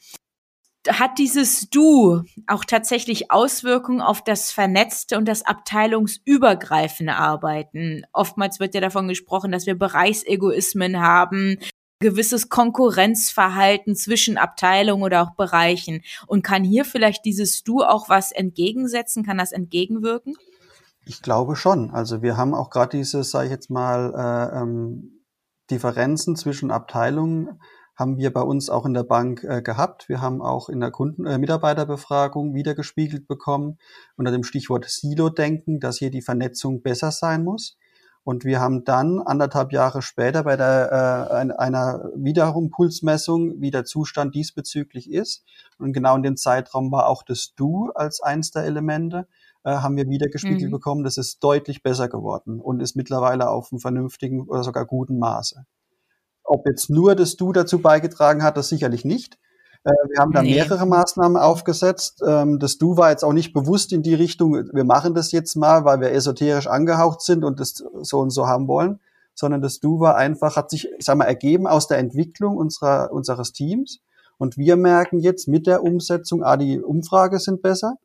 hat 0.90 1.18
dieses 1.18 1.70
Du 1.70 2.24
auch 2.48 2.66
tatsächlich 2.66 3.32
Auswirkungen 3.32 4.02
auf 4.02 4.24
das 4.24 4.52
vernetzte 4.52 5.18
und 5.18 5.28
das 5.28 5.44
abteilungsübergreifende 5.44 7.16
Arbeiten? 7.16 8.06
Oftmals 8.12 8.60
wird 8.60 8.76
ja 8.76 8.82
davon 8.82 9.08
gesprochen, 9.08 9.52
dass 9.52 9.66
wir 9.66 9.78
Bereichsegoismen 9.78 11.00
haben, 11.00 11.58
gewisses 12.00 12.50
Konkurrenzverhalten 12.50 13.96
zwischen 13.96 14.38
Abteilungen 14.38 15.04
oder 15.04 15.22
auch 15.24 15.36
Bereichen. 15.36 16.02
Und 16.28 16.44
kann 16.44 16.64
hier 16.64 16.84
vielleicht 16.84 17.24
dieses 17.26 17.64
Du 17.64 17.82
auch 17.82 18.10
was 18.10 18.32
entgegensetzen? 18.32 19.24
Kann 19.24 19.38
das 19.38 19.54
entgegenwirken? 19.54 20.36
Ich 21.06 21.22
glaube 21.22 21.56
schon. 21.56 21.92
Also 21.92 22.22
wir 22.22 22.38
haben 22.38 22.54
auch 22.54 22.70
gerade 22.70 22.98
diese, 22.98 23.24
sage 23.24 23.46
ich 23.46 23.52
jetzt 23.52 23.70
mal, 23.70 24.14
äh, 24.16 24.62
ähm, 24.62 25.24
Differenzen 25.72 26.36
zwischen 26.36 26.72
Abteilungen 26.72 27.60
haben 27.96 28.18
wir 28.18 28.34
bei 28.34 28.42
uns 28.42 28.70
auch 28.70 28.86
in 28.86 28.94
der 28.94 29.04
Bank 29.04 29.44
äh, 29.44 29.62
gehabt. 29.62 30.10
Wir 30.10 30.22
haben 30.22 30.42
auch 30.42 30.70
in 30.70 30.80
der 30.80 30.92
Kunden 30.92 31.26
äh, 31.26 31.38
Mitarbeiterbefragung 31.38 32.54
wiedergespiegelt 32.54 33.28
bekommen 33.28 33.78
unter 34.16 34.32
dem 34.32 34.44
Stichwort 34.44 34.86
Silo-Denken, 34.90 35.80
dass 35.80 35.98
hier 35.98 36.10
die 36.10 36.22
Vernetzung 36.22 36.82
besser 36.82 37.12
sein 37.12 37.44
muss. 37.44 37.78
Und 38.26 38.46
wir 38.46 38.62
haben 38.62 38.86
dann 38.86 39.20
anderthalb 39.20 39.74
Jahre 39.74 40.02
später 40.02 40.44
bei 40.44 40.56
der, 40.56 41.30
äh, 41.32 41.54
einer 41.58 42.10
Wiederumpulsmessung, 42.16 43.62
wie 43.62 43.70
der 43.70 43.84
Zustand 43.84 44.34
diesbezüglich 44.34 45.12
ist. 45.12 45.44
Und 45.78 45.92
genau 45.92 46.16
in 46.16 46.24
dem 46.24 46.38
Zeitraum 46.38 46.92
war 46.92 47.08
auch 47.08 47.24
das 47.24 47.54
Du 47.56 47.92
als 47.96 48.22
eins 48.22 48.52
der 48.52 48.64
Elemente, 48.64 49.28
äh, 49.64 49.72
haben 49.72 49.98
wir 49.98 50.08
wiedergespiegelt 50.08 50.70
mhm. 50.70 50.72
bekommen. 50.72 51.04
Das 51.04 51.18
ist 51.18 51.44
deutlich 51.44 51.84
besser 51.84 52.08
geworden 52.08 52.60
und 52.62 52.82
ist 52.82 52.96
mittlerweile 52.96 53.50
auf 53.50 53.72
einem 53.72 53.80
vernünftigen 53.80 54.48
oder 54.48 54.64
sogar 54.64 54.86
guten 54.86 55.20
Maße. 55.20 55.66
Ob 56.54 56.68
jetzt 56.68 56.92
nur 56.92 57.16
das 57.16 57.36
Du 57.36 57.52
dazu 57.52 57.80
beigetragen 57.80 58.44
hat, 58.44 58.58
das 58.58 58.70
sicherlich 58.70 59.06
nicht. 59.06 59.40
Äh, 59.84 59.90
wir 60.10 60.20
haben 60.20 60.34
da 60.34 60.44
nee. 60.44 60.54
mehrere 60.54 60.86
Maßnahmen 60.86 61.36
aufgesetzt. 61.36 62.22
Ähm, 62.24 62.60
das 62.60 62.78
Du 62.78 62.96
war 62.96 63.10
jetzt 63.10 63.26
auch 63.26 63.34
nicht 63.34 63.54
bewusst 63.54 63.92
in 63.92 64.04
die 64.04 64.14
Richtung, 64.14 64.70
wir 64.72 64.84
machen 64.84 65.16
das 65.16 65.32
jetzt 65.32 65.56
mal, 65.56 65.84
weil 65.84 66.00
wir 66.00 66.12
esoterisch 66.12 66.68
angehaucht 66.68 67.22
sind 67.22 67.44
und 67.44 67.60
das 67.60 67.84
so 68.04 68.20
und 68.20 68.30
so 68.30 68.46
haben 68.46 68.68
wollen, 68.68 69.00
sondern 69.34 69.64
das 69.64 69.80
Du 69.80 70.00
war 70.00 70.16
einfach, 70.16 70.56
hat 70.56 70.70
sich, 70.70 70.88
ich 70.96 71.06
sag 71.06 71.18
mal, 71.18 71.26
ergeben 71.26 71.66
aus 71.66 71.88
der 71.88 71.98
Entwicklung 71.98 72.56
unserer, 72.56 73.12
unseres 73.12 73.52
Teams. 73.52 74.02
Und 74.38 74.56
wir 74.56 74.76
merken 74.76 75.18
jetzt 75.18 75.48
mit 75.48 75.66
der 75.66 75.82
Umsetzung, 75.82 76.44
ah, 76.44 76.56
die 76.56 76.80
Umfrage 76.80 77.40
sind 77.40 77.64
besser, 77.64 77.96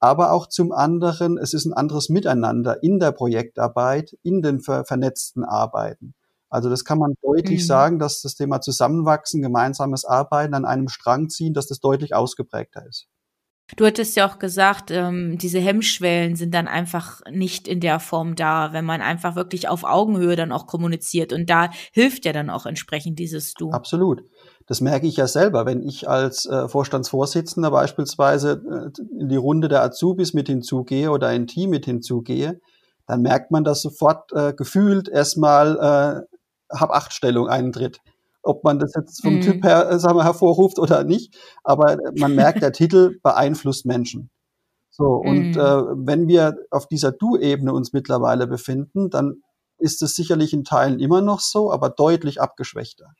aber 0.00 0.32
auch 0.32 0.46
zum 0.46 0.72
anderen, 0.72 1.36
es 1.36 1.52
ist 1.52 1.66
ein 1.66 1.74
anderes 1.74 2.08
Miteinander 2.08 2.82
in 2.82 3.00
der 3.00 3.12
Projektarbeit, 3.12 4.16
in 4.22 4.40
den 4.40 4.60
ver 4.60 4.86
vernetzten 4.86 5.44
Arbeiten. 5.44 6.14
Also 6.50 6.70
das 6.70 6.84
kann 6.84 6.98
man 6.98 7.14
deutlich 7.22 7.60
mhm. 7.60 7.66
sagen, 7.66 7.98
dass 7.98 8.22
das 8.22 8.34
Thema 8.34 8.60
Zusammenwachsen, 8.60 9.42
gemeinsames 9.42 10.04
Arbeiten 10.04 10.54
an 10.54 10.64
einem 10.64 10.88
Strang 10.88 11.28
ziehen, 11.28 11.54
dass 11.54 11.66
das 11.66 11.80
deutlich 11.80 12.14
ausgeprägter 12.14 12.86
ist. 12.86 13.08
Du 13.76 13.84
hattest 13.84 14.16
ja 14.16 14.26
auch 14.26 14.38
gesagt, 14.38 14.90
ähm, 14.90 15.36
diese 15.36 15.60
Hemmschwellen 15.60 16.36
sind 16.36 16.54
dann 16.54 16.68
einfach 16.68 17.20
nicht 17.30 17.68
in 17.68 17.80
der 17.80 18.00
Form 18.00 18.34
da, 18.34 18.72
wenn 18.72 18.86
man 18.86 19.02
einfach 19.02 19.36
wirklich 19.36 19.68
auf 19.68 19.84
Augenhöhe 19.84 20.36
dann 20.36 20.52
auch 20.52 20.66
kommuniziert. 20.66 21.34
Und 21.34 21.50
da 21.50 21.68
hilft 21.92 22.24
ja 22.24 22.32
dann 22.32 22.48
auch 22.48 22.64
entsprechend 22.64 23.18
dieses 23.18 23.52
Du. 23.52 23.70
Absolut. 23.70 24.22
Das 24.66 24.80
merke 24.80 25.06
ich 25.06 25.18
ja 25.18 25.26
selber, 25.26 25.66
wenn 25.66 25.82
ich 25.82 26.08
als 26.08 26.46
äh, 26.46 26.66
Vorstandsvorsitzender 26.66 27.70
beispielsweise 27.70 28.92
äh, 28.96 29.20
in 29.20 29.28
die 29.28 29.36
Runde 29.36 29.68
der 29.68 29.82
Azubis 29.82 30.32
mit 30.32 30.48
hinzugehe 30.48 31.10
oder 31.10 31.28
ein 31.28 31.46
Team 31.46 31.68
mit 31.68 31.84
hinzugehe, 31.84 32.60
dann 33.06 33.20
merkt 33.20 33.50
man, 33.50 33.64
dass 33.64 33.82
sofort 33.82 34.32
äh, 34.32 34.54
gefühlt 34.54 35.08
erstmal 35.08 36.26
äh, 36.70 36.76
Hab-Acht-Stellung 36.76 37.48
eintritt. 37.48 38.00
Ob 38.42 38.64
man 38.64 38.78
das 38.78 38.92
jetzt 38.94 39.22
vom 39.22 39.36
mhm. 39.36 39.40
Typ 39.42 39.64
her 39.64 39.90
äh, 39.90 39.98
sagen 39.98 40.16
wir, 40.16 40.24
hervorruft 40.24 40.78
oder 40.78 41.04
nicht, 41.04 41.36
aber 41.64 41.96
man 42.16 42.34
merkt, 42.34 42.62
der 42.62 42.72
Titel 42.72 43.18
beeinflusst 43.22 43.86
Menschen. 43.86 44.30
So, 44.90 45.04
und 45.14 45.52
mhm. 45.52 45.60
äh, 45.60 46.06
wenn 46.06 46.26
wir 46.28 46.56
auf 46.70 46.88
dieser 46.88 47.12
Du-Ebene 47.12 47.72
uns 47.72 47.92
mittlerweile 47.92 48.46
befinden, 48.46 49.10
dann 49.10 49.42
ist 49.78 50.02
es 50.02 50.16
sicherlich 50.16 50.52
in 50.52 50.64
Teilen 50.64 50.98
immer 50.98 51.20
noch 51.20 51.40
so, 51.40 51.72
aber 51.72 51.88
deutlich 51.88 52.40
abgeschwächter. 52.40 53.12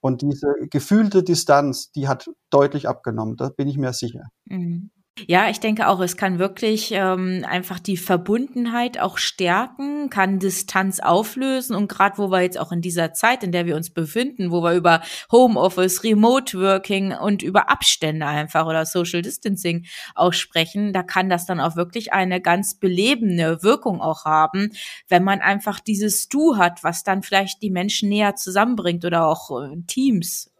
Und 0.00 0.22
diese 0.22 0.54
gefühlte 0.70 1.22
Distanz, 1.22 1.90
die 1.92 2.08
hat 2.08 2.30
deutlich 2.50 2.88
abgenommen, 2.88 3.36
da 3.36 3.48
bin 3.48 3.68
ich 3.68 3.78
mir 3.78 3.92
sicher. 3.92 4.28
Mhm. 4.44 4.90
Ja, 5.26 5.48
ich 5.50 5.60
denke 5.60 5.88
auch, 5.88 6.00
es 6.00 6.16
kann 6.16 6.38
wirklich 6.38 6.90
ähm, 6.92 7.44
einfach 7.48 7.78
die 7.78 7.96
Verbundenheit 7.96 8.98
auch 9.00 9.18
stärken, 9.18 10.10
kann 10.10 10.38
Distanz 10.38 11.00
auflösen. 11.00 11.74
Und 11.74 11.88
gerade 11.88 12.18
wo 12.18 12.30
wir 12.30 12.42
jetzt 12.42 12.58
auch 12.58 12.72
in 12.72 12.80
dieser 12.80 13.12
Zeit, 13.12 13.42
in 13.42 13.52
der 13.52 13.66
wir 13.66 13.76
uns 13.76 13.90
befinden, 13.90 14.50
wo 14.50 14.62
wir 14.62 14.74
über 14.74 15.02
Homeoffice, 15.32 16.04
Remote 16.04 16.58
Working 16.58 17.12
und 17.12 17.42
über 17.42 17.70
Abstände 17.70 18.26
einfach 18.26 18.66
oder 18.66 18.86
Social 18.86 19.22
Distancing 19.22 19.86
auch 20.14 20.32
sprechen, 20.32 20.92
da 20.92 21.02
kann 21.02 21.28
das 21.28 21.46
dann 21.46 21.60
auch 21.60 21.76
wirklich 21.76 22.12
eine 22.12 22.40
ganz 22.40 22.78
belebende 22.78 23.62
Wirkung 23.62 24.00
auch 24.00 24.24
haben, 24.24 24.70
wenn 25.08 25.24
man 25.24 25.40
einfach 25.40 25.80
dieses 25.80 26.28
Du 26.28 26.56
hat, 26.56 26.84
was 26.84 27.02
dann 27.02 27.22
vielleicht 27.22 27.62
die 27.62 27.70
Menschen 27.70 28.08
näher 28.08 28.36
zusammenbringt 28.36 29.04
oder 29.04 29.26
auch 29.26 29.50
äh, 29.62 29.76
Teams 29.86 30.50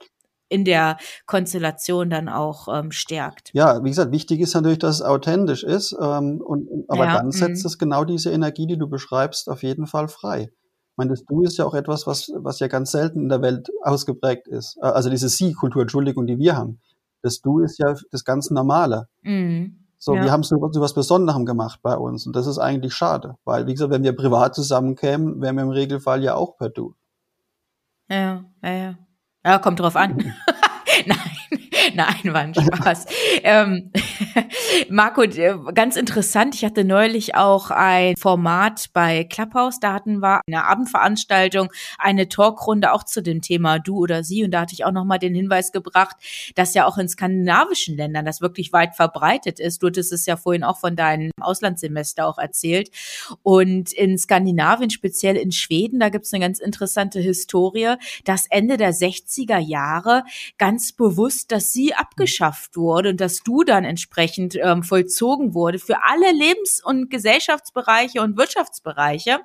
in 0.48 0.64
der 0.64 0.96
Konstellation 1.26 2.10
dann 2.10 2.28
auch 2.28 2.68
ähm, 2.72 2.90
stärkt. 2.90 3.50
Ja, 3.52 3.82
wie 3.84 3.90
gesagt, 3.90 4.12
wichtig 4.12 4.40
ist 4.40 4.54
natürlich, 4.54 4.78
dass 4.78 4.96
es 4.96 5.02
authentisch 5.02 5.62
ist, 5.62 5.96
ähm, 6.00 6.40
und, 6.40 6.68
aber 6.88 7.04
ja, 7.04 7.16
dann 7.16 7.30
setzt 7.30 7.64
mhm. 7.64 7.68
es 7.68 7.78
genau 7.78 8.04
diese 8.04 8.30
Energie, 8.30 8.66
die 8.66 8.78
du 8.78 8.88
beschreibst, 8.88 9.48
auf 9.48 9.62
jeden 9.62 9.86
Fall 9.86 10.08
frei. 10.08 10.50
Ich 10.52 10.96
meine, 10.96 11.10
das 11.10 11.24
Du 11.24 11.42
ist 11.42 11.58
ja 11.58 11.64
auch 11.64 11.74
etwas, 11.74 12.06
was, 12.06 12.30
was 12.34 12.58
ja 12.58 12.66
ganz 12.66 12.90
selten 12.90 13.20
in 13.20 13.28
der 13.28 13.40
Welt 13.42 13.68
ausgeprägt 13.82 14.48
ist. 14.48 14.76
Äh, 14.82 14.86
also 14.86 15.10
diese 15.10 15.28
Sie-Kultur, 15.28 15.82
Entschuldigung, 15.82 16.26
die 16.26 16.38
wir 16.38 16.56
haben. 16.56 16.80
Das 17.22 17.40
Du 17.40 17.60
ist 17.60 17.78
ja 17.78 17.94
das 18.10 18.24
ganz 18.24 18.50
Normale. 18.50 19.08
Mhm. 19.22 19.84
So, 20.00 20.14
ja. 20.14 20.22
wir 20.22 20.32
haben 20.32 20.44
so, 20.44 20.56
so 20.70 20.80
was 20.80 20.94
Besonderem 20.94 21.44
gemacht 21.44 21.80
bei 21.82 21.96
uns 21.96 22.24
und 22.24 22.36
das 22.36 22.46
ist 22.46 22.58
eigentlich 22.58 22.94
schade, 22.94 23.34
weil, 23.44 23.66
wie 23.66 23.72
gesagt, 23.72 23.90
wenn 23.90 24.04
wir 24.04 24.14
privat 24.14 24.54
zusammenkämen, 24.54 25.40
wären 25.40 25.56
wir 25.56 25.64
im 25.64 25.70
Regelfall 25.70 26.22
ja 26.22 26.36
auch 26.36 26.56
per 26.56 26.68
Du. 26.68 26.94
Ja, 28.08 28.44
ja, 28.62 28.72
ja. 28.72 28.98
Ja, 29.48 29.58
kommt 29.58 29.80
drauf 29.80 29.96
an. 29.96 30.14
Nein, 31.06 31.37
nein, 31.94 32.32
war 32.32 32.40
ein 32.40 32.54
Spaß. 32.54 33.06
ähm, 33.42 33.92
Marco, 34.90 35.22
äh, 35.22 35.54
ganz 35.74 35.96
interessant. 35.96 36.54
Ich 36.54 36.64
hatte 36.64 36.84
neulich 36.84 37.34
auch 37.34 37.70
ein 37.70 38.16
Format 38.16 38.90
bei 38.92 39.24
Clubhouse. 39.24 39.80
Da 39.80 39.92
hatten 39.92 40.20
wir 40.20 40.40
eine 40.46 40.64
Abendveranstaltung, 40.64 41.70
eine 41.98 42.28
Talkrunde 42.28 42.92
auch 42.92 43.04
zu 43.04 43.22
dem 43.22 43.40
Thema 43.42 43.78
Du 43.78 43.98
oder 43.98 44.24
Sie. 44.24 44.44
Und 44.44 44.52
da 44.52 44.60
hatte 44.62 44.74
ich 44.74 44.84
auch 44.84 44.92
nochmal 44.92 45.18
den 45.18 45.34
Hinweis 45.34 45.72
gebracht, 45.72 46.16
dass 46.54 46.74
ja 46.74 46.86
auch 46.86 46.98
in 46.98 47.08
skandinavischen 47.08 47.96
Ländern 47.96 48.24
das 48.24 48.40
wirklich 48.40 48.72
weit 48.72 48.94
verbreitet 48.94 49.60
ist. 49.60 49.82
Du 49.82 49.88
hattest 49.88 50.12
es 50.12 50.26
ja 50.26 50.36
vorhin 50.36 50.64
auch 50.64 50.78
von 50.78 50.96
deinem 50.96 51.30
Auslandssemester 51.40 52.26
auch 52.26 52.38
erzählt. 52.38 52.90
Und 53.42 53.92
in 53.92 54.18
Skandinavien, 54.18 54.90
speziell 54.90 55.36
in 55.36 55.52
Schweden, 55.52 56.00
da 56.00 56.08
gibt 56.08 56.26
es 56.26 56.32
eine 56.32 56.44
ganz 56.44 56.58
interessante 56.58 57.20
Historie, 57.20 57.94
dass 58.24 58.46
Ende 58.50 58.76
der 58.76 58.92
60er 58.92 59.58
Jahre 59.58 60.24
ganz 60.58 60.92
bewusst 60.92 61.52
das 61.52 61.72
Sie 61.78 61.94
abgeschafft 61.94 62.76
wurde 62.76 63.10
und 63.10 63.20
dass 63.20 63.44
Du 63.44 63.62
dann 63.62 63.84
entsprechend 63.84 64.56
ähm, 64.56 64.82
vollzogen 64.82 65.54
wurde 65.54 65.78
für 65.78 66.02
alle 66.02 66.32
Lebens- 66.32 66.82
und 66.84 67.08
Gesellschaftsbereiche 67.08 68.20
und 68.20 68.36
Wirtschaftsbereiche. 68.36 69.38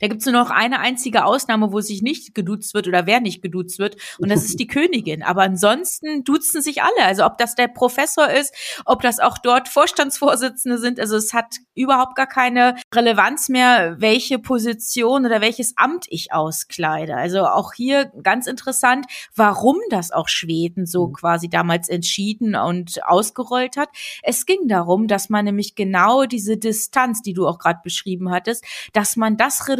Da 0.00 0.08
gibt 0.08 0.20
es 0.20 0.26
nur 0.26 0.34
noch 0.34 0.50
eine 0.50 0.80
einzige 0.80 1.24
Ausnahme, 1.24 1.72
wo 1.72 1.80
sich 1.80 2.02
nicht 2.02 2.34
geduzt 2.34 2.74
wird 2.74 2.88
oder 2.88 3.06
wer 3.06 3.20
nicht 3.20 3.42
geduzt 3.42 3.78
wird. 3.78 3.96
Und 4.18 4.30
das 4.30 4.44
ist 4.44 4.60
die 4.60 4.66
Königin. 4.66 5.22
Aber 5.22 5.42
ansonsten 5.42 6.24
duzen 6.24 6.62
sich 6.62 6.82
alle. 6.82 7.04
Also 7.04 7.24
ob 7.24 7.38
das 7.38 7.54
der 7.54 7.68
Professor 7.68 8.28
ist, 8.28 8.54
ob 8.84 9.02
das 9.02 9.18
auch 9.18 9.38
dort 9.38 9.68
Vorstandsvorsitzende 9.68 10.78
sind. 10.78 11.00
Also 11.00 11.16
es 11.16 11.32
hat 11.32 11.56
überhaupt 11.74 12.14
gar 12.14 12.26
keine 12.26 12.76
Relevanz 12.94 13.48
mehr, 13.48 13.96
welche 13.98 14.38
Position 14.38 15.26
oder 15.26 15.40
welches 15.40 15.74
Amt 15.76 16.06
ich 16.08 16.32
auskleide. 16.32 17.16
Also 17.16 17.46
auch 17.46 17.72
hier 17.72 18.12
ganz 18.22 18.46
interessant, 18.46 19.06
warum 19.34 19.78
das 19.90 20.10
auch 20.10 20.28
Schweden 20.28 20.86
so 20.86 21.08
mhm. 21.08 21.12
quasi 21.14 21.48
damals 21.48 21.88
entschieden 21.88 22.54
und 22.54 23.04
ausgerollt 23.04 23.76
hat. 23.76 23.88
Es 24.22 24.46
ging 24.46 24.68
darum, 24.68 25.08
dass 25.08 25.30
man 25.30 25.44
nämlich 25.44 25.74
genau 25.74 26.24
diese 26.24 26.56
Distanz, 26.56 27.22
die 27.22 27.32
du 27.32 27.46
auch 27.46 27.58
gerade 27.58 27.80
beschrieben 27.82 28.30
hattest, 28.30 28.64
dass 28.92 29.16
man 29.16 29.36
das 29.36 29.68
reduziert 29.68 29.79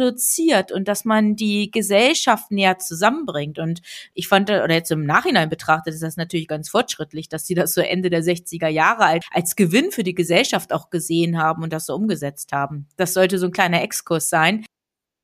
und 0.71 0.87
dass 0.87 1.05
man 1.05 1.35
die 1.35 1.71
Gesellschaft 1.71 2.51
näher 2.51 2.79
zusammenbringt. 2.79 3.59
Und 3.59 3.81
ich 4.13 4.27
fand, 4.27 4.49
oder 4.49 4.73
jetzt 4.73 4.91
im 4.91 5.05
Nachhinein 5.05 5.49
betrachtet, 5.49 5.93
ist 5.93 6.03
das 6.03 6.17
natürlich 6.17 6.47
ganz 6.47 6.69
fortschrittlich, 6.69 7.29
dass 7.29 7.45
sie 7.45 7.55
das 7.55 7.73
so 7.73 7.81
Ende 7.81 8.09
der 8.09 8.23
60er 8.23 8.67
Jahre 8.67 9.05
als, 9.05 9.25
als 9.31 9.55
Gewinn 9.55 9.91
für 9.91 10.03
die 10.03 10.15
Gesellschaft 10.15 10.73
auch 10.73 10.89
gesehen 10.89 11.37
haben 11.37 11.63
und 11.63 11.71
das 11.73 11.85
so 11.85 11.95
umgesetzt 11.95 12.51
haben. 12.51 12.87
Das 12.97 13.13
sollte 13.13 13.37
so 13.37 13.47
ein 13.47 13.51
kleiner 13.51 13.81
Exkurs 13.81 14.29
sein. 14.29 14.65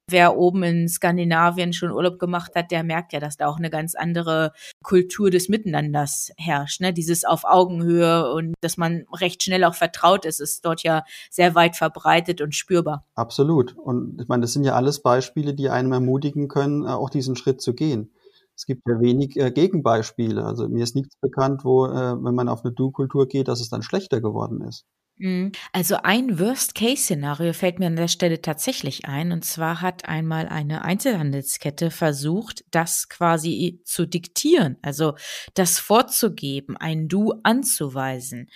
Wer 0.09 0.37
oben 0.37 0.63
in 0.63 0.87
Skandinavien 0.87 1.73
schon 1.73 1.91
Urlaub 1.91 2.17
gemacht 2.17 2.55
hat, 2.55 2.71
der 2.71 2.83
merkt 2.83 3.11
ja, 3.11 3.19
dass 3.19 3.35
da 3.35 3.47
auch 3.47 3.57
eine 3.57 3.69
ganz 3.69 3.93
andere 3.93 4.53
Kultur 4.81 5.29
des 5.29 5.49
Miteinanders 5.49 6.31
herrscht. 6.37 6.79
Ne? 6.79 6.93
Dieses 6.93 7.25
auf 7.25 7.43
Augenhöhe 7.43 8.31
und 8.31 8.53
dass 8.61 8.77
man 8.77 9.05
recht 9.13 9.43
schnell 9.43 9.65
auch 9.65 9.75
vertraut 9.75 10.23
ist, 10.23 10.39
ist 10.39 10.63
dort 10.63 10.81
ja 10.83 11.03
sehr 11.29 11.55
weit 11.55 11.75
verbreitet 11.75 12.39
und 12.39 12.55
spürbar. 12.55 13.05
Absolut. 13.15 13.75
Und 13.77 14.21
ich 14.21 14.29
meine, 14.29 14.41
das 14.41 14.53
sind 14.53 14.63
ja 14.63 14.75
alles 14.75 15.01
Beispiele, 15.01 15.53
die 15.53 15.69
einem 15.69 15.91
ermutigen 15.91 16.47
können, 16.47 16.85
äh, 16.85 16.89
auch 16.89 17.09
diesen 17.09 17.35
Schritt 17.35 17.59
zu 17.59 17.73
gehen. 17.73 18.11
Es 18.55 18.65
gibt 18.65 18.87
ja 18.87 18.99
wenig 18.99 19.37
äh, 19.37 19.51
Gegenbeispiele. 19.51 20.43
Also 20.43 20.69
mir 20.69 20.83
ist 20.83 20.95
nichts 20.95 21.15
bekannt, 21.21 21.65
wo, 21.65 21.85
äh, 21.85 22.23
wenn 22.23 22.33
man 22.33 22.47
auf 22.47 22.63
eine 22.63 22.73
Du-Kultur 22.73 23.27
geht, 23.27 23.49
dass 23.49 23.59
es 23.59 23.69
dann 23.69 23.83
schlechter 23.83 24.21
geworden 24.21 24.61
ist. 24.61 24.85
Mhm. 25.19 25.51
Also 25.73 25.97
ein 26.03 26.39
Worst-Case-Szenario 26.39 27.53
fällt 27.53 27.79
mir 27.79 27.87
an 27.87 27.95
der 27.95 28.07
Stelle 28.07 28.41
tatsächlich 28.41 29.05
ein. 29.05 29.31
Und 29.31 29.43
zwar 29.43 29.81
hat 29.81 30.07
einmal 30.07 30.47
eine 30.47 30.83
Einzelhandelskette 30.83 31.89
versucht, 31.89 32.63
das 32.71 33.09
quasi 33.09 33.81
zu 33.83 34.05
diktieren, 34.05 34.77
also 34.81 35.15
das 35.55 35.79
vorzugeben, 35.79 36.77
ein 36.77 37.07
Du 37.07 37.33
anzuweisen. 37.43 38.49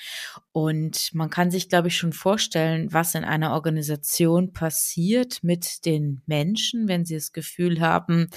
Und 0.52 1.10
man 1.14 1.30
kann 1.30 1.50
sich, 1.50 1.70
glaube 1.70 1.88
ich, 1.88 1.98
schon 1.98 2.14
vorstellen, 2.14 2.94
was 2.94 3.16
in 3.16 3.24
einer 3.24 3.54
Organisation 3.54 4.54
passiert 4.54 5.44
mit 5.44 5.86
den 5.86 6.22
Menschen, 6.26 6.88
wenn 6.88 7.06
sie 7.06 7.16
das 7.16 7.32
Gefühl 7.32 7.80
haben, 7.80 8.30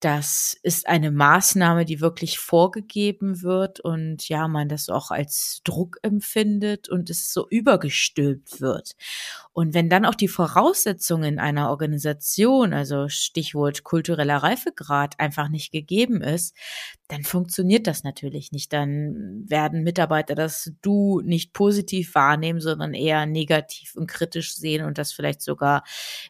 das 0.00 0.56
ist 0.62 0.88
eine 0.88 1.10
Maßnahme, 1.10 1.84
die 1.84 2.00
wirklich 2.00 2.38
vorgegeben 2.38 3.42
wird 3.42 3.80
und 3.80 4.28
ja, 4.30 4.48
man 4.48 4.68
das 4.68 4.88
auch 4.88 5.10
als 5.10 5.60
Druck 5.62 5.98
empfindet 6.02 6.88
und 6.88 7.10
es 7.10 7.32
so 7.32 7.46
übergestülpt 7.48 8.62
wird. 8.62 8.96
Und 9.52 9.74
wenn 9.74 9.90
dann 9.90 10.06
auch 10.06 10.14
die 10.14 10.28
Voraussetzungen 10.28 11.38
einer 11.38 11.68
Organisation, 11.68 12.72
also 12.72 13.08
Stichwort 13.08 13.84
kultureller 13.84 14.38
Reifegrad, 14.38 15.20
einfach 15.20 15.50
nicht 15.50 15.70
gegeben 15.70 16.22
ist, 16.22 16.56
dann 17.08 17.24
funktioniert 17.24 17.86
das 17.86 18.04
natürlich 18.04 18.52
nicht. 18.52 18.72
Dann 18.72 19.44
werden 19.48 19.82
Mitarbeiter 19.82 20.34
das 20.34 20.72
Du 20.80 21.20
nicht 21.20 21.52
positiv 21.52 22.14
wahrnehmen, 22.14 22.60
sondern 22.60 22.94
eher 22.94 23.26
negativ 23.26 23.96
und 23.96 24.06
kritisch 24.06 24.54
sehen 24.54 24.84
und 24.86 24.96
das 24.96 25.12
vielleicht 25.12 25.42
sogar 25.42 25.82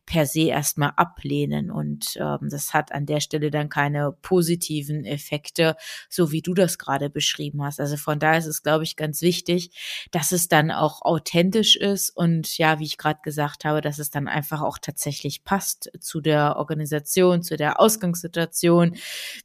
per 0.07 0.27
se 0.27 0.49
erstmal 0.49 0.93
ablehnen. 0.97 1.71
Und 1.71 2.17
ähm, 2.17 2.49
das 2.51 2.73
hat 2.73 2.93
an 2.93 3.05
der 3.05 3.21
Stelle 3.21 3.51
dann 3.61 3.69
keine 3.69 4.13
positiven 4.23 5.05
Effekte, 5.05 5.77
so 6.09 6.33
wie 6.33 6.43
du 6.43 6.55
das 6.55 6.79
gerade 6.79 7.11
beschrieben 7.11 7.63
hast. 7.63 7.81
Also 7.81 7.97
von 7.97 8.19
daher 8.19 8.39
ist 8.39 8.47
es, 8.47 8.63
glaube 8.63 8.85
ich, 8.85 8.97
ganz 8.97 9.23
wichtig, 9.23 9.71
dass 10.11 10.33
es 10.33 10.49
dann 10.49 10.71
auch 10.71 11.03
authentisch 11.03 11.77
ist 11.77 12.11
und 12.11 12.59
ja, 12.59 12.79
wie 12.79 12.85
ich 12.85 12.99
gerade 12.99 13.21
gesagt 13.23 13.65
habe, 13.65 13.81
dass 13.81 13.99
es 13.99 14.11
dann 14.11 14.29
einfach 14.29 14.63
auch 14.63 14.79
tatsächlich 14.79 15.45
passt 15.45 15.91
zu 16.01 16.21
der 16.21 16.57
Organisation, 16.57 17.43
zu 17.43 17.57
der 17.57 17.81
Ausgangssituation, 17.81 18.97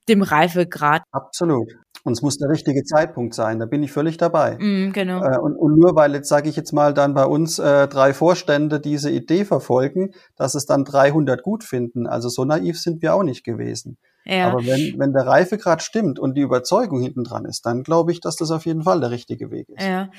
dem 0.08 0.22
Reifegrad. 0.22 1.04
Absolut. 1.12 1.85
Und 2.06 2.14
es 2.14 2.22
muss 2.22 2.38
der 2.38 2.50
richtige 2.50 2.84
Zeitpunkt 2.84 3.34
sein, 3.34 3.58
da 3.58 3.66
bin 3.66 3.82
ich 3.82 3.92
völlig 3.92 4.18
dabei. 4.18 4.58
Mm, 4.60 4.92
genau. 4.94 5.24
Äh, 5.24 5.40
und, 5.40 5.56
und, 5.56 5.76
nur 5.76 5.96
weil 5.96 6.14
jetzt, 6.14 6.30
sage 6.30 6.48
ich 6.48 6.56
jetzt 6.56 6.72
mal, 6.72 6.94
dann 6.94 7.16
bei 7.16 7.26
uns 7.26 7.58
äh, 7.58 7.88
drei 7.88 8.14
Vorstände 8.14 8.80
diese 8.80 9.10
Idee 9.10 9.44
verfolgen, 9.44 10.12
dass 10.36 10.54
es 10.54 10.68
dann 10.68 10.86
300 10.86 11.42
gut 11.42 11.64
finden. 11.64 12.06
Also 12.06 12.30
so 12.30 12.46
naiv 12.46 12.80
sind 12.80 13.02
wir 13.02 13.16
auch 13.16 13.24
nicht 13.24 13.44
gewesen. 13.44 13.98
Ja. 14.27 14.48
Aber 14.48 14.65
wenn, 14.65 14.98
wenn 14.98 15.13
der 15.13 15.27
Reifegrad 15.27 15.84
stimmt 15.84 16.17
und 16.17 16.36
die 16.36 16.41
Überzeugung 16.41 17.00
hinten 17.01 17.24
dran 17.24 17.46
ist, 17.46 17.65
dann 17.65 17.84
glaube 17.84 18.12
ich, 18.12 18.22
dass 18.22 18.36
das 18.36 18.50
auf 18.50 18.65
jeden 18.65 18.82
Fall 18.82 19.00
der 19.00 19.12
richtige 19.12 19.51
Weg 19.51 19.70
ist. 19.70 19.84
Ja. 19.86 20.10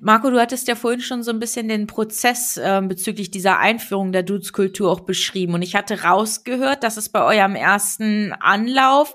Marco, 0.00 0.28
du 0.28 0.38
hattest 0.38 0.68
ja 0.68 0.74
vorhin 0.74 1.00
schon 1.00 1.22
so 1.22 1.30
ein 1.30 1.38
bisschen 1.38 1.68
den 1.68 1.86
Prozess 1.86 2.58
äh, 2.58 2.82
bezüglich 2.84 3.30
dieser 3.30 3.58
Einführung 3.58 4.12
der 4.12 4.22
Dudes-Kultur 4.22 4.90
auch 4.90 5.00
beschrieben. 5.00 5.54
Und 5.54 5.62
ich 5.62 5.74
hatte 5.74 6.02
rausgehört, 6.02 6.82
dass 6.82 6.98
es 6.98 7.08
bei 7.08 7.24
eurem 7.24 7.54
ersten 7.54 8.32
Anlauf 8.38 9.14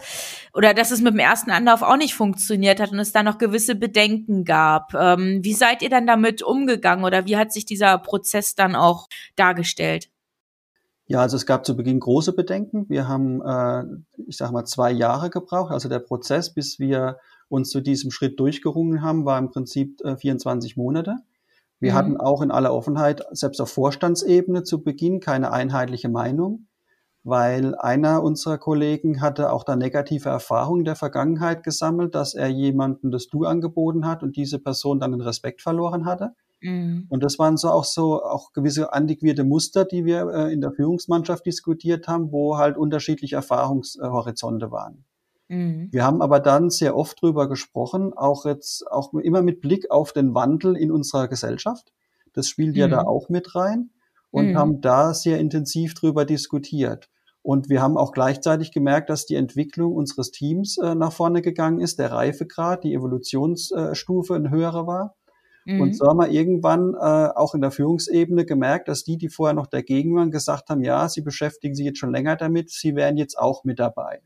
oder 0.55 0.73
dass 0.73 0.89
es 0.89 1.01
mit 1.01 1.13
dem 1.13 1.19
ersten 1.19 1.51
Anlauf 1.51 1.83
auch 1.83 1.97
nicht 1.97 2.15
funktioniert 2.15 2.79
hat 2.79 2.91
und 2.91 2.99
es 2.99 3.11
da 3.11 3.21
noch 3.21 3.37
gewisse 3.37 3.75
Bedenken 3.75 4.45
gab. 4.45 4.95
Ähm, 4.95 5.41
wie 5.43 5.53
seid 5.53 5.83
ihr 5.83 5.89
dann 5.89 6.07
damit 6.07 6.41
umgegangen 6.41 7.05
oder 7.05 7.27
wie 7.27 7.37
hat 7.37 7.53
sich 7.53 7.65
dieser 7.65 7.99
Prozess 7.99 8.55
dann 8.55 8.75
auch 8.75 9.07
dargestellt? 9.35 10.09
Ja, 11.09 11.21
also 11.21 11.37
es 11.37 11.47
gab 11.47 11.65
zu 11.65 11.75
Beginn 11.75 11.99
große 11.99 12.33
Bedenken. 12.33 12.87
Wir 12.87 13.07
haben, 13.07 13.41
äh, 13.41 13.83
ich 14.27 14.37
sage 14.37 14.53
mal, 14.53 14.65
zwei 14.65 14.91
Jahre 14.91 15.31
gebraucht. 15.31 15.71
Also 15.71 15.89
der 15.89 15.97
Prozess, 15.97 16.53
bis 16.53 16.77
wir 16.77 17.17
uns 17.47 17.71
zu 17.71 17.81
diesem 17.81 18.11
Schritt 18.11 18.39
durchgerungen 18.39 19.01
haben, 19.01 19.25
war 19.25 19.39
im 19.39 19.49
Prinzip 19.49 19.99
äh, 20.01 20.15
24 20.15 20.77
Monate. 20.77 21.15
Wir 21.79 21.93
mhm. 21.93 21.95
hatten 21.95 22.17
auch 22.17 22.43
in 22.43 22.51
aller 22.51 22.71
Offenheit, 22.71 23.23
selbst 23.31 23.59
auf 23.59 23.71
Vorstandsebene 23.71 24.61
zu 24.61 24.83
Beginn, 24.83 25.19
keine 25.19 25.51
einheitliche 25.51 26.09
Meinung, 26.09 26.67
weil 27.23 27.73
einer 27.73 28.21
unserer 28.21 28.59
Kollegen 28.59 29.19
hatte 29.19 29.51
auch 29.51 29.63
da 29.63 29.75
negative 29.75 30.29
Erfahrungen 30.29 30.83
der 30.83 30.95
Vergangenheit 30.95 31.63
gesammelt, 31.63 32.13
dass 32.13 32.35
er 32.35 32.49
jemanden 32.49 33.09
das 33.09 33.29
Du 33.29 33.45
angeboten 33.45 34.05
hat 34.05 34.21
und 34.21 34.35
diese 34.35 34.59
Person 34.59 34.99
dann 34.99 35.13
den 35.13 35.21
Respekt 35.21 35.63
verloren 35.63 36.05
hatte. 36.05 36.35
Mhm. 36.61 37.05
Und 37.09 37.23
das 37.23 37.39
waren 37.39 37.57
so 37.57 37.69
auch 37.69 37.85
so 37.85 38.23
auch 38.23 38.51
gewisse 38.53 38.93
antiquierte 38.93 39.43
Muster, 39.43 39.85
die 39.85 40.05
wir 40.05 40.27
äh, 40.29 40.53
in 40.53 40.61
der 40.61 40.71
Führungsmannschaft 40.71 41.45
diskutiert 41.45 42.07
haben, 42.07 42.31
wo 42.31 42.57
halt 42.57 42.77
unterschiedliche 42.77 43.35
Erfahrungshorizonte 43.35 44.71
waren. 44.71 45.05
Mhm. 45.47 45.89
Wir 45.91 46.05
haben 46.05 46.21
aber 46.21 46.39
dann 46.39 46.69
sehr 46.69 46.95
oft 46.95 47.21
drüber 47.21 47.49
gesprochen, 47.49 48.13
auch 48.13 48.45
jetzt 48.45 48.89
auch 48.91 49.13
immer 49.13 49.41
mit 49.41 49.61
Blick 49.61 49.89
auf 49.91 50.13
den 50.13 50.33
Wandel 50.33 50.75
in 50.75 50.91
unserer 50.91 51.27
Gesellschaft. 51.27 51.91
Das 52.33 52.47
spielt 52.47 52.75
mhm. 52.75 52.81
ja 52.81 52.87
da 52.87 53.01
mhm. 53.01 53.07
auch 53.07 53.29
mit 53.29 53.55
rein 53.55 53.89
und 54.31 54.51
mhm. 54.51 54.57
haben 54.57 54.81
da 54.81 55.13
sehr 55.13 55.39
intensiv 55.39 55.93
drüber 55.93 56.25
diskutiert. 56.25 57.09
Und 57.41 57.69
wir 57.69 57.81
haben 57.81 57.97
auch 57.97 58.11
gleichzeitig 58.11 58.71
gemerkt, 58.71 59.09
dass 59.09 59.25
die 59.25 59.35
Entwicklung 59.35 59.95
unseres 59.95 60.31
Teams 60.31 60.77
äh, 60.77 60.93
nach 60.93 61.13
vorne 61.13 61.41
gegangen 61.41 61.79
ist, 61.79 61.97
der 61.97 62.11
Reifegrad, 62.11 62.83
die 62.83 62.93
Evolutionsstufe 62.93 64.35
ein 64.35 64.51
höherer 64.51 64.85
war. 64.85 65.15
Mhm. 65.65 65.81
Und 65.81 65.95
so 65.95 66.07
haben 66.07 66.19
wir 66.19 66.29
irgendwann 66.29 66.93
äh, 66.93 67.29
auch 67.35 67.53
in 67.53 67.61
der 67.61 67.71
Führungsebene 67.71 68.45
gemerkt, 68.45 68.87
dass 68.87 69.03
die, 69.03 69.17
die 69.17 69.29
vorher 69.29 69.53
noch 69.53 69.67
dagegen 69.67 70.15
waren, 70.15 70.31
gesagt 70.31 70.69
haben, 70.69 70.81
ja, 70.81 71.07
sie 71.09 71.21
beschäftigen 71.21 71.75
sich 71.75 71.85
jetzt 71.85 71.99
schon 71.99 72.11
länger 72.11 72.35
damit, 72.35 72.69
sie 72.71 72.95
wären 72.95 73.17
jetzt 73.17 73.37
auch 73.37 73.63
mit 73.63 73.79
dabei. 73.79 74.21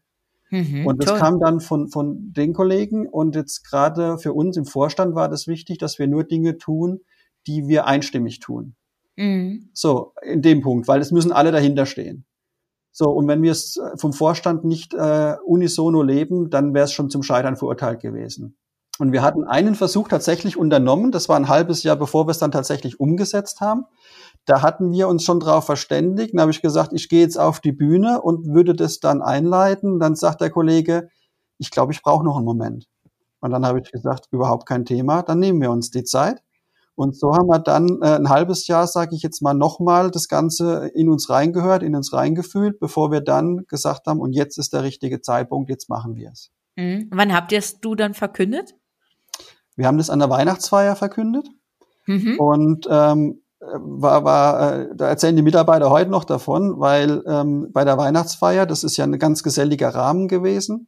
Mhm, 0.54 0.86
und 0.86 1.02
das 1.02 1.10
toll. 1.10 1.20
kam 1.20 1.40
dann 1.40 1.60
von, 1.60 1.90
von 1.90 2.32
den 2.32 2.54
Kollegen. 2.54 3.08
Und 3.08 3.36
jetzt 3.36 3.68
gerade 3.68 4.20
für 4.20 4.34
uns 4.34 4.56
im 4.56 4.66
Vorstand 4.66 5.16
war 5.16 5.28
das 5.28 5.48
wichtig, 5.48 5.80
dass 5.80 5.98
wir 5.98 6.08
nur 6.08 6.24
Dinge 6.24 6.58
tun, 6.58 7.02
die 7.48 7.68
wir 7.68 7.88
einstimmig 7.88 8.40
tun. 8.40 8.76
Mhm. 9.16 9.70
So, 9.74 10.14
in 10.22 10.42
dem 10.42 10.62
Punkt, 10.62 10.88
weil 10.88 11.02
es 11.02 11.12
müssen 11.12 11.32
alle 11.32 11.52
dahinter 11.52 11.86
stehen. 11.86 12.26
So, 12.92 13.10
und 13.10 13.28
wenn 13.28 13.42
wir 13.42 13.52
es 13.52 13.80
vom 13.98 14.14
Vorstand 14.14 14.64
nicht 14.64 14.94
äh, 14.94 15.36
unisono 15.44 16.04
leben, 16.04 16.52
dann 16.52 16.76
wäre 16.76 16.86
es 16.86 16.92
schon 16.92 17.10
zum 17.10 17.24
Scheitern 17.24 17.58
verurteilt 17.58 18.02
gewesen. 18.02 18.56
Und 19.00 19.12
wir 19.12 19.24
hatten 19.24 19.44
einen 19.44 19.74
Versuch 19.76 20.08
tatsächlich 20.08 20.56
unternommen, 20.56 21.12
das 21.12 21.28
war 21.28 21.36
ein 21.36 21.48
halbes 21.48 21.82
Jahr, 21.82 21.96
bevor 21.96 22.28
wir 22.28 22.32
es 22.32 22.38
dann 22.38 22.52
tatsächlich 22.52 23.00
umgesetzt 23.00 23.60
haben. 23.60 23.86
Da 24.46 24.62
hatten 24.62 24.92
wir 24.92 25.08
uns 25.08 25.24
schon 25.24 25.40
darauf 25.40 25.66
verständigt. 25.66 26.34
Dann 26.34 26.42
habe 26.42 26.52
ich 26.52 26.62
gesagt, 26.62 26.92
ich 26.94 27.10
gehe 27.10 27.22
jetzt 27.22 27.40
auf 27.40 27.60
die 27.60 27.72
Bühne 27.72 28.22
und 28.22 28.54
würde 28.54 28.76
das 28.76 29.00
dann 29.00 29.22
einleiten. 29.22 30.00
Dann 30.00 30.16
sagt 30.16 30.42
der 30.42 30.52
Kollege, 30.52 31.10
ich 31.58 31.72
glaube, 31.72 31.94
ich 31.94 32.02
brauche 32.02 32.24
noch 32.24 32.36
einen 32.36 32.46
Moment. 32.46 32.88
Und 33.40 33.52
dann 33.52 33.66
habe 33.66 33.82
ich 33.84 33.92
gesagt, 33.92 34.28
überhaupt 34.32 34.68
kein 34.68 34.86
Thema, 34.86 35.24
dann 35.24 35.40
nehmen 35.40 35.62
wir 35.62 35.72
uns 35.72 35.90
die 35.90 36.04
Zeit. 36.04 36.42
Und 36.96 37.18
so 37.18 37.34
haben 37.34 37.48
wir 37.48 37.60
dann 37.60 38.00
äh, 38.02 38.16
ein 38.16 38.30
halbes 38.30 38.68
Jahr, 38.68 38.86
sage 38.86 39.16
ich 39.16 39.24
jetzt 39.24 39.42
mal, 39.42 39.54
nochmal 39.54 40.12
das 40.12 40.28
Ganze 40.28 40.92
in 40.94 41.10
uns 41.10 41.30
reingehört, 41.30 41.82
in 41.82 41.96
uns 41.96 42.14
reingefühlt, 42.14 42.80
bevor 42.80 43.12
wir 43.12 43.22
dann 43.22 43.66
gesagt 43.68 44.06
haben, 44.06 44.20
und 44.20 44.34
jetzt 44.34 44.58
ist 44.58 44.74
der 44.74 44.84
richtige 44.84 45.20
Zeitpunkt, 45.20 45.70
jetzt 45.70 45.90
machen 45.90 46.16
wir 46.16 46.32
es. 46.32 46.52
Mhm. 46.76 47.10
Wann 47.12 47.34
habt 47.34 47.52
ihr 47.52 47.58
es 47.58 47.80
du 47.80 47.96
dann 47.96 48.14
verkündet? 48.14 48.76
Wir 49.76 49.88
haben 49.88 49.98
das 49.98 50.10
an 50.10 50.20
der 50.20 50.30
Weihnachtsfeier 50.30 50.96
verkündet 50.96 51.48
mhm. 52.06 52.40
und 52.40 52.88
ähm, 52.90 53.42
war, 53.60 54.24
war, 54.24 54.74
äh, 54.74 54.90
da 54.96 55.08
erzählen 55.08 55.36
die 55.36 55.42
Mitarbeiter 55.42 55.90
heute 55.90 56.12
noch 56.12 56.26
davon, 56.26 56.80
weil 56.80 57.24
ähm, 57.28 57.70
bei 57.72 57.86
der 57.86 57.98
Weihnachtsfeier, 57.98 58.66
das 58.66 58.84
ist 58.84 58.98
ja 58.98 59.06
ein 59.06 59.18
ganz 59.20 59.44
geselliger 59.44 59.90
Rahmen 59.90 60.28
gewesen. 60.28 60.88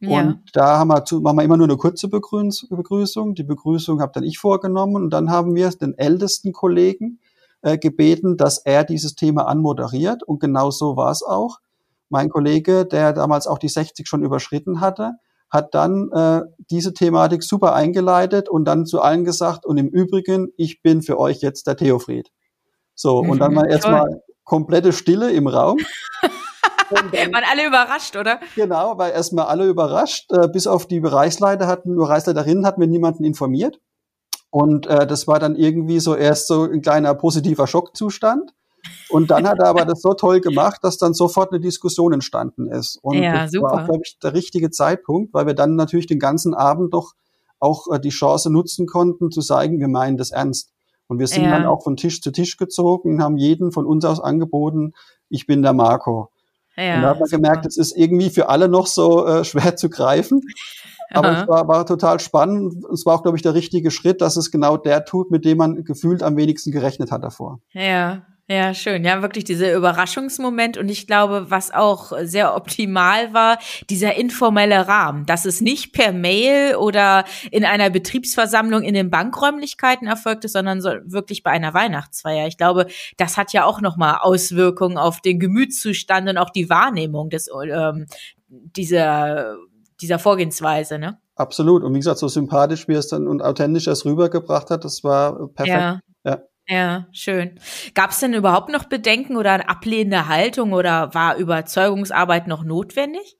Ja. 0.00 0.20
Und 0.20 0.42
da 0.52 0.78
haben 0.78 0.88
wir, 0.88 1.04
zu, 1.04 1.20
machen 1.20 1.38
wir 1.38 1.44
immer 1.44 1.56
nur 1.56 1.68
eine 1.68 1.76
kurze 1.76 2.08
Begrüßung. 2.08 3.34
Die 3.34 3.44
Begrüßung 3.44 4.00
habe 4.00 4.12
dann 4.14 4.24
ich 4.24 4.38
vorgenommen 4.38 4.96
und 4.96 5.10
dann 5.10 5.30
haben 5.30 5.54
wir 5.54 5.70
den 5.70 5.96
ältesten 5.96 6.52
Kollegen 6.52 7.20
äh, 7.62 7.78
gebeten, 7.78 8.36
dass 8.36 8.58
er 8.58 8.84
dieses 8.84 9.14
Thema 9.14 9.46
anmoderiert. 9.46 10.22
Und 10.22 10.40
genau 10.40 10.70
so 10.70 10.96
war 10.96 11.10
es 11.10 11.22
auch. 11.22 11.60
Mein 12.08 12.28
Kollege, 12.28 12.84
der 12.84 13.12
damals 13.12 13.46
auch 13.46 13.58
die 13.58 13.68
60 13.68 14.06
schon 14.06 14.22
überschritten 14.22 14.80
hatte, 14.80 15.14
hat 15.56 15.74
dann 15.74 16.10
äh, 16.12 16.42
diese 16.70 16.94
Thematik 16.94 17.42
super 17.42 17.74
eingeleitet 17.74 18.48
und 18.48 18.64
dann 18.64 18.86
zu 18.86 19.00
allen 19.00 19.24
gesagt, 19.24 19.66
und 19.66 19.78
im 19.78 19.88
Übrigen, 19.88 20.52
ich 20.56 20.82
bin 20.82 21.02
für 21.02 21.18
euch 21.18 21.40
jetzt 21.40 21.66
der 21.66 21.76
Theofried. 21.76 22.30
So, 22.94 23.18
und 23.18 23.40
dann 23.40 23.52
mal 23.52 23.68
erstmal 23.68 24.22
komplette 24.44 24.92
Stille 24.92 25.32
im 25.32 25.48
Raum. 25.48 25.78
Dann, 26.90 27.12
waren 27.12 27.44
alle 27.50 27.66
überrascht, 27.66 28.16
oder? 28.16 28.38
Genau, 28.54 28.96
weil 28.96 29.10
erstmal 29.10 29.46
alle 29.46 29.66
überrascht. 29.66 30.30
Äh, 30.32 30.46
bis 30.46 30.68
auf 30.68 30.86
die 30.86 31.00
Bereichsleiter 31.00 31.66
hatten, 31.66 31.96
Bereichsleiterinnen 31.96 32.64
hatten 32.64 32.80
wir 32.80 32.86
niemanden 32.86 33.24
informiert. 33.24 33.80
Und 34.50 34.86
äh, 34.86 35.04
das 35.06 35.26
war 35.26 35.40
dann 35.40 35.56
irgendwie 35.56 35.98
so 35.98 36.14
erst 36.14 36.46
so 36.46 36.62
ein 36.62 36.82
kleiner 36.82 37.14
positiver 37.14 37.66
Schockzustand. 37.66 38.52
Und 39.08 39.30
dann 39.30 39.46
hat 39.46 39.58
er 39.58 39.68
aber 39.68 39.84
das 39.84 40.02
so 40.02 40.14
toll 40.14 40.40
gemacht, 40.40 40.80
dass 40.82 40.98
dann 40.98 41.14
sofort 41.14 41.52
eine 41.52 41.60
Diskussion 41.60 42.12
entstanden 42.12 42.66
ist. 42.66 42.98
Und 43.02 43.18
ja, 43.18 43.44
das 43.44 43.52
super. 43.52 43.70
war, 43.70 43.84
glaube 43.84 44.02
ich, 44.04 44.18
der 44.18 44.34
richtige 44.34 44.70
Zeitpunkt, 44.70 45.32
weil 45.32 45.46
wir 45.46 45.54
dann 45.54 45.76
natürlich 45.76 46.06
den 46.06 46.18
ganzen 46.18 46.54
Abend 46.54 46.92
doch 46.92 47.14
auch 47.58 47.86
äh, 47.92 48.00
die 48.00 48.10
Chance 48.10 48.50
nutzen 48.50 48.86
konnten, 48.86 49.30
zu 49.30 49.40
sagen, 49.40 49.78
wir 49.78 49.88
meinen 49.88 50.16
das 50.16 50.30
ernst. 50.30 50.72
Und 51.08 51.20
wir 51.20 51.28
sind 51.28 51.44
ja. 51.44 51.50
dann 51.50 51.66
auch 51.66 51.84
von 51.84 51.96
Tisch 51.96 52.20
zu 52.20 52.32
Tisch 52.32 52.56
gezogen 52.56 53.14
und 53.14 53.22
haben 53.22 53.36
jeden 53.36 53.70
von 53.70 53.86
uns 53.86 54.04
aus 54.04 54.20
angeboten, 54.20 54.92
ich 55.28 55.46
bin 55.46 55.62
der 55.62 55.72
Marco. 55.72 56.30
Ja, 56.76 56.96
und 56.96 57.02
da 57.02 57.08
hat 57.10 57.20
man 57.20 57.28
super. 57.28 57.42
gemerkt, 57.42 57.66
es 57.66 57.76
ist 57.76 57.96
irgendwie 57.96 58.28
für 58.28 58.48
alle 58.48 58.68
noch 58.68 58.86
so 58.86 59.26
äh, 59.26 59.44
schwer 59.44 59.76
zu 59.76 59.88
greifen. 59.88 60.42
Aber 61.10 61.28
Aha. 61.28 61.42
es 61.42 61.48
war, 61.48 61.68
war 61.68 61.86
total 61.86 62.18
spannend. 62.18 62.84
Es 62.92 63.06
war 63.06 63.14
auch, 63.14 63.22
glaube 63.22 63.38
ich, 63.38 63.42
der 63.42 63.54
richtige 63.54 63.90
Schritt, 63.90 64.20
dass 64.20 64.36
es 64.36 64.50
genau 64.50 64.76
der 64.76 65.04
tut, 65.04 65.30
mit 65.30 65.44
dem 65.44 65.58
man 65.58 65.84
gefühlt 65.84 66.22
am 66.22 66.36
wenigsten 66.36 66.72
gerechnet 66.72 67.12
hat 67.12 67.22
davor. 67.22 67.60
Ja, 67.72 68.26
ja, 68.48 68.74
schön. 68.74 69.04
Ja, 69.04 69.22
wirklich 69.22 69.42
dieser 69.42 69.74
Überraschungsmoment. 69.74 70.76
Und 70.78 70.88
ich 70.88 71.08
glaube, 71.08 71.50
was 71.50 71.72
auch 71.72 72.12
sehr 72.22 72.54
optimal 72.54 73.34
war, 73.34 73.58
dieser 73.90 74.14
informelle 74.14 74.86
Rahmen, 74.86 75.26
dass 75.26 75.46
es 75.46 75.60
nicht 75.60 75.92
per 75.92 76.12
Mail 76.12 76.76
oder 76.76 77.24
in 77.50 77.64
einer 77.64 77.90
Betriebsversammlung 77.90 78.82
in 78.82 78.94
den 78.94 79.10
Bankräumlichkeiten 79.10 80.06
erfolgte, 80.06 80.48
sondern 80.48 80.80
so 80.80 80.90
wirklich 81.04 81.42
bei 81.42 81.50
einer 81.50 81.74
Weihnachtsfeier. 81.74 82.46
Ich 82.46 82.56
glaube, 82.56 82.86
das 83.16 83.36
hat 83.36 83.52
ja 83.52 83.64
auch 83.64 83.80
nochmal 83.80 84.18
Auswirkungen 84.20 84.96
auf 84.96 85.20
den 85.20 85.40
Gemütszustand 85.40 86.28
und 86.28 86.38
auch 86.38 86.50
die 86.50 86.70
Wahrnehmung 86.70 87.30
des, 87.30 87.50
ähm, 87.68 88.06
dieser, 88.48 89.56
dieser 90.00 90.20
Vorgehensweise, 90.20 91.00
ne? 91.00 91.18
Absolut. 91.34 91.82
Und 91.82 91.92
wie 91.94 91.98
gesagt, 91.98 92.18
so 92.18 92.28
sympathisch, 92.28 92.86
wie 92.86 92.94
es 92.94 93.08
dann 93.08 93.26
und 93.26 93.42
authentisch 93.42 93.88
es 93.88 94.04
rübergebracht 94.04 94.70
hat, 94.70 94.84
das 94.84 95.02
war 95.02 95.48
perfekt. 95.48 95.68
Ja. 95.68 96.00
ja. 96.24 96.38
Ja, 96.68 97.06
schön. 97.12 97.60
Gab 97.94 98.10
es 98.10 98.18
denn 98.18 98.34
überhaupt 98.34 98.70
noch 98.70 98.84
Bedenken 98.84 99.36
oder 99.36 99.52
eine 99.52 99.68
ablehnende 99.68 100.28
Haltung 100.28 100.72
oder 100.72 101.14
war 101.14 101.36
Überzeugungsarbeit 101.36 102.48
noch 102.48 102.64
notwendig? 102.64 103.38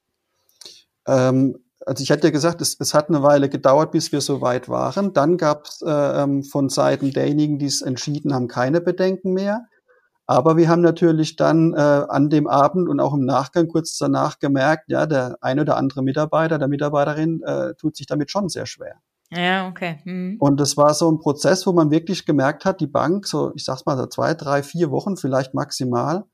Ähm, 1.08 1.58
also 1.84 2.02
ich 2.02 2.10
hatte 2.10 2.28
ja 2.28 2.30
gesagt, 2.30 2.60
es, 2.60 2.76
es, 2.78 2.94
hat 2.94 3.08
eine 3.08 3.22
Weile 3.22 3.48
gedauert, 3.48 3.90
bis 3.92 4.12
wir 4.12 4.20
so 4.20 4.40
weit 4.40 4.68
waren. 4.68 5.12
Dann 5.12 5.38
gab 5.38 5.64
es 5.66 5.82
äh, 5.82 5.90
ähm, 5.90 6.44
von 6.44 6.68
Seiten 6.68 7.10
derjenigen, 7.12 7.58
die 7.58 7.66
es 7.66 7.82
entschieden 7.82 8.32
haben, 8.32 8.46
keine 8.48 8.80
Bedenken 8.80 9.32
mehr. 9.32 9.66
Aber 10.26 10.56
wir 10.56 10.68
haben 10.68 10.82
natürlich 10.82 11.36
dann 11.36 11.74
äh, 11.74 11.76
an 11.76 12.30
dem 12.30 12.48
Abend 12.48 12.88
und 12.88 13.00
auch 13.00 13.14
im 13.14 13.24
Nachgang 13.24 13.68
kurz 13.68 13.96
danach 13.98 14.38
gemerkt, 14.40 14.84
ja, 14.88 15.06
der 15.06 15.36
ein 15.40 15.60
oder 15.60 15.76
andere 15.76 16.02
Mitarbeiter, 16.02 16.58
der 16.58 16.68
Mitarbeiterin 16.68 17.42
äh, 17.44 17.74
tut 17.74 17.96
sich 17.96 18.06
damit 18.06 18.30
schon 18.30 18.48
sehr 18.48 18.66
schwer. 18.66 18.96
Ja, 19.36 19.68
okay. 19.68 19.98
Mhm. 20.04 20.36
Und 20.38 20.58
das 20.58 20.76
war 20.76 20.94
so 20.94 21.10
ein 21.10 21.18
Prozess, 21.18 21.66
wo 21.66 21.72
man 21.72 21.90
wirklich 21.90 22.26
gemerkt 22.26 22.64
hat, 22.64 22.80
die 22.80 22.86
Bank, 22.86 23.26
so, 23.26 23.52
ich 23.54 23.64
sag's 23.64 23.86
mal, 23.86 23.96
so 23.96 24.06
zwei, 24.06 24.34
drei, 24.34 24.62
vier 24.62 24.90
Wochen 24.90 25.16
vielleicht 25.16 25.54
maximal, 25.54 26.24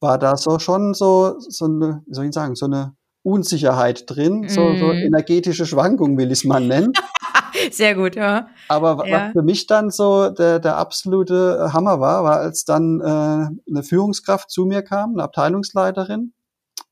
war 0.00 0.18
da 0.18 0.36
so 0.36 0.58
schon 0.58 0.94
so, 0.94 1.38
so 1.38 1.66
eine, 1.66 2.02
wie 2.06 2.14
soll 2.14 2.26
ich 2.26 2.32
sagen, 2.32 2.54
so 2.54 2.66
eine 2.66 2.94
Unsicherheit 3.22 4.04
drin, 4.08 4.40
mhm. 4.40 4.48
so, 4.48 4.74
so 4.76 4.86
mhm. 4.86 4.98
energetische 4.98 5.66
Schwankung 5.66 6.18
will 6.18 6.26
ich 6.26 6.40
es 6.40 6.44
mal 6.44 6.60
nennen. 6.60 6.92
Sehr 7.70 7.94
gut, 7.94 8.16
ja. 8.16 8.48
Aber 8.68 9.06
ja. 9.06 9.26
was 9.26 9.32
für 9.32 9.42
mich 9.42 9.66
dann 9.66 9.90
so 9.90 10.30
der, 10.30 10.58
der 10.58 10.76
absolute 10.76 11.72
Hammer 11.72 12.00
war, 12.00 12.24
war, 12.24 12.38
als 12.38 12.64
dann 12.64 13.00
äh, 13.00 13.04
eine 13.04 13.82
Führungskraft 13.82 14.50
zu 14.50 14.64
mir 14.64 14.82
kam, 14.82 15.12
eine 15.12 15.22
Abteilungsleiterin, 15.22 16.32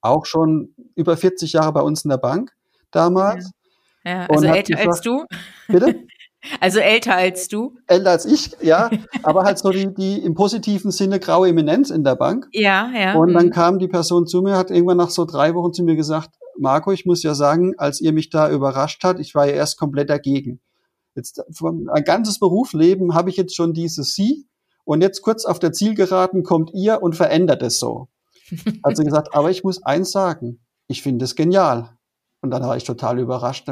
auch 0.01 0.27
schon 0.27 0.75
über 0.95 1.17
40 1.17 1.53
Jahre 1.55 1.73
bei 1.73 1.81
uns 1.81 2.05
in 2.05 2.11
der 2.11 2.19
Bank 2.19 2.53
damals. 2.91 3.45
Ja, 3.45 3.51
ja 4.05 4.27
also 4.27 4.47
älter 4.47 4.75
gesagt, 4.75 4.89
als 4.89 5.01
du. 5.01 5.25
Bitte? 5.69 6.07
Also 6.59 6.81
älter 6.81 7.17
als 7.17 7.49
du? 7.49 7.75
Älter 7.87 8.13
als 8.13 8.25
ich, 8.25 8.53
ja. 8.63 8.89
aber 9.23 9.45
halt 9.45 9.59
so 9.59 9.69
die, 9.69 9.93
die 9.93 10.19
im 10.23 10.35
positiven 10.35 10.91
Sinne 10.91 11.21
graue 11.21 11.51
Eminenz 11.51 11.91
in 11.91 12.03
der 12.03 12.17
Bank. 12.17 12.49
Ja, 12.53 12.91
ja. 12.95 13.15
Und 13.15 13.35
dann 13.35 13.47
mhm. 13.47 13.51
kam 13.51 13.79
die 13.79 13.89
Person 13.89 14.27
zu 14.27 14.41
mir, 14.41 14.57
hat 14.57 14.71
irgendwann 14.71 14.97
nach 14.97 15.11
so 15.11 15.27
drei 15.27 15.55
Wochen 15.55 15.75
zu 15.75 15.83
mir 15.83 15.97
gesagt, 15.97 16.31
Marco, 16.59 16.93
ich 16.93 17.05
muss 17.05 17.23
ja 17.23 17.35
sagen, 17.35 17.75
als 17.77 18.01
ihr 18.01 18.15
mich 18.15 18.31
da 18.31 18.51
überrascht 18.51 19.05
hat, 19.05 19.21
ich 19.21 19.35
war 19.35 19.47
ja 19.47 19.53
erst 19.53 19.79
komplett 19.79 20.09
dagegen. 20.09 20.61
Jetzt 21.15 21.43
ein 21.51 22.05
ganzes 22.05 22.39
Berufsleben 22.39 23.15
habe 23.15 23.31
ich 23.31 23.37
jetzt 23.37 23.55
schon 23.55 23.75
dieses 23.75 24.15
Sie 24.15 24.47
und 24.85 25.03
jetzt 25.03 25.23
kurz 25.23 25.45
auf 25.45 25.59
der 25.59 25.73
Zielgeraden 25.73 26.43
kommt 26.43 26.71
ihr 26.73 27.03
und 27.03 27.17
verändert 27.17 27.63
es 27.63 27.79
so. 27.79 28.09
Also 28.83 29.05
gesagt, 29.05 29.35
aber 29.35 29.51
ich 29.51 29.63
muss 29.63 29.83
eins 29.83 30.11
sagen, 30.11 30.61
ich 30.87 31.03
finde 31.03 31.25
es 31.25 31.37
genial. 31.37 31.97
Und 32.43 32.51
dann 32.51 32.63
war 32.63 32.77
ich 32.77 32.85
total 32.85 33.19
überrascht. 33.19 33.69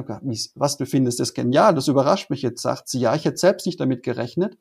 Was, 0.55 0.77
du 0.77 0.87
findest 0.87 1.21
das 1.21 1.35
genial? 1.35 1.75
Das 1.75 1.89
überrascht 1.89 2.31
mich 2.31 2.43
jetzt, 2.43 2.63
sagt 2.63 2.89
sie. 2.89 3.01
Ja, 3.01 3.15
ich 3.15 3.25
hätte 3.25 3.39
selbst 3.39 3.67
nicht 3.67 3.81
damit 3.81 4.03
gerechnet. 4.03 4.59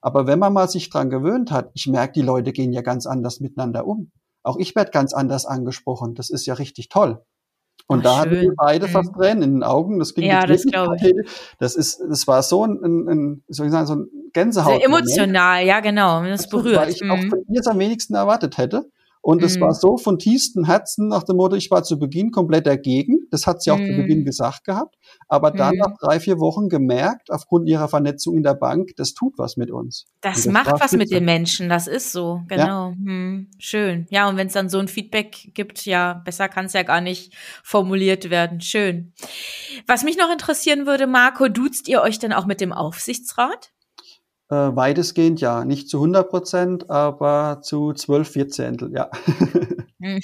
Aber 0.00 0.26
wenn 0.26 0.38
man 0.38 0.52
mal 0.52 0.68
sich 0.68 0.90
dran 0.90 1.10
gewöhnt 1.10 1.50
hat, 1.50 1.70
ich 1.74 1.88
merke, 1.88 2.12
die 2.12 2.22
Leute 2.22 2.52
gehen 2.52 2.72
ja 2.72 2.82
ganz 2.82 3.06
anders 3.06 3.40
miteinander 3.40 3.86
um. 3.86 4.12
Auch 4.44 4.56
ich 4.58 4.76
werde 4.76 4.92
ganz 4.92 5.12
anders 5.12 5.44
angesprochen. 5.44 6.14
Das 6.14 6.30
ist 6.30 6.46
ja 6.46 6.54
richtig 6.54 6.88
toll. 6.88 7.20
Und 7.86 8.00
Ach, 8.00 8.02
da 8.02 8.18
hatten 8.18 8.30
wir 8.32 8.54
beide 8.54 8.86
mhm. 8.86 8.90
fast 8.90 9.14
Tränen 9.14 9.42
in 9.42 9.52
den 9.54 9.62
Augen. 9.62 9.98
Das 9.98 10.14
ging 10.14 10.24
ja, 10.24 10.46
das 10.46 10.62
glaube 10.62 10.96
ich. 11.00 11.14
Das 11.58 11.74
ist, 11.74 12.00
das 12.08 12.28
war 12.28 12.42
so 12.42 12.64
ein, 12.64 13.08
ein 13.08 13.44
soll 13.48 13.66
ich 13.66 13.72
sagen, 13.72 13.86
so 13.86 13.94
ein 13.96 14.08
Gänsehaut. 14.32 14.74
Sehr 14.74 14.84
emotional, 14.84 15.64
ja 15.64 15.80
genau. 15.80 16.22
Das 16.24 16.48
berührt. 16.48 16.76
Weil 16.76 16.90
ich 16.90 17.02
mhm. 17.02 17.10
auch 17.10 17.20
von 17.28 17.44
ihr 17.48 17.60
es 17.60 17.66
am 17.66 17.78
wenigsten 17.78 18.14
erwartet 18.14 18.58
hätte. 18.58 18.90
Und 19.20 19.42
es 19.42 19.56
mhm. 19.56 19.62
war 19.62 19.74
so 19.74 19.96
von 19.96 20.18
tiefstem 20.18 20.64
Herzen 20.64 21.08
nach 21.08 21.22
dem 21.22 21.36
Motto, 21.36 21.56
ich 21.56 21.70
war 21.70 21.82
zu 21.82 21.98
Beginn 21.98 22.30
komplett 22.30 22.66
dagegen. 22.66 23.26
Das 23.30 23.46
hat 23.46 23.62
sie 23.62 23.70
auch 23.70 23.78
mhm. 23.78 23.86
zu 23.86 23.96
Beginn 23.96 24.24
gesagt 24.24 24.64
gehabt. 24.64 24.96
Aber 25.28 25.50
dann 25.50 25.74
mhm. 25.74 25.80
nach 25.80 25.98
drei, 26.00 26.20
vier 26.20 26.38
Wochen 26.38 26.68
gemerkt, 26.68 27.30
aufgrund 27.30 27.68
ihrer 27.68 27.88
Vernetzung 27.88 28.36
in 28.36 28.42
der 28.42 28.54
Bank, 28.54 28.90
das 28.96 29.14
tut 29.14 29.34
was 29.38 29.56
mit 29.56 29.70
uns. 29.70 30.06
Das, 30.20 30.44
das 30.44 30.46
macht 30.46 30.80
was 30.80 30.92
mit 30.92 31.10
den 31.10 31.24
Menschen, 31.24 31.68
das 31.68 31.86
ist 31.86 32.12
so, 32.12 32.42
genau. 32.48 32.90
Ja. 32.90 32.94
Hm, 32.96 33.50
schön. 33.58 34.06
Ja, 34.10 34.28
und 34.28 34.36
wenn 34.36 34.46
es 34.46 34.52
dann 34.52 34.68
so 34.68 34.78
ein 34.78 34.88
Feedback 34.88 35.50
gibt, 35.54 35.84
ja, 35.84 36.14
besser 36.24 36.48
kann 36.48 36.66
es 36.66 36.72
ja 36.72 36.82
gar 36.82 37.00
nicht 37.00 37.34
formuliert 37.62 38.30
werden. 38.30 38.60
Schön. 38.60 39.12
Was 39.86 40.04
mich 40.04 40.16
noch 40.16 40.30
interessieren 40.30 40.86
würde, 40.86 41.06
Marco, 41.06 41.48
duzt 41.48 41.88
ihr 41.88 42.02
euch 42.02 42.18
denn 42.18 42.32
auch 42.32 42.46
mit 42.46 42.60
dem 42.60 42.72
Aufsichtsrat? 42.72 43.72
Äh, 44.50 44.54
weitestgehend 44.54 45.40
ja, 45.40 45.64
nicht 45.64 45.90
zu 45.90 45.98
100 45.98 46.30
Prozent, 46.30 46.90
aber 46.90 47.60
zu 47.62 47.92
12 47.92 48.28
Vierzehntel, 48.30 48.92
ja. 48.92 49.10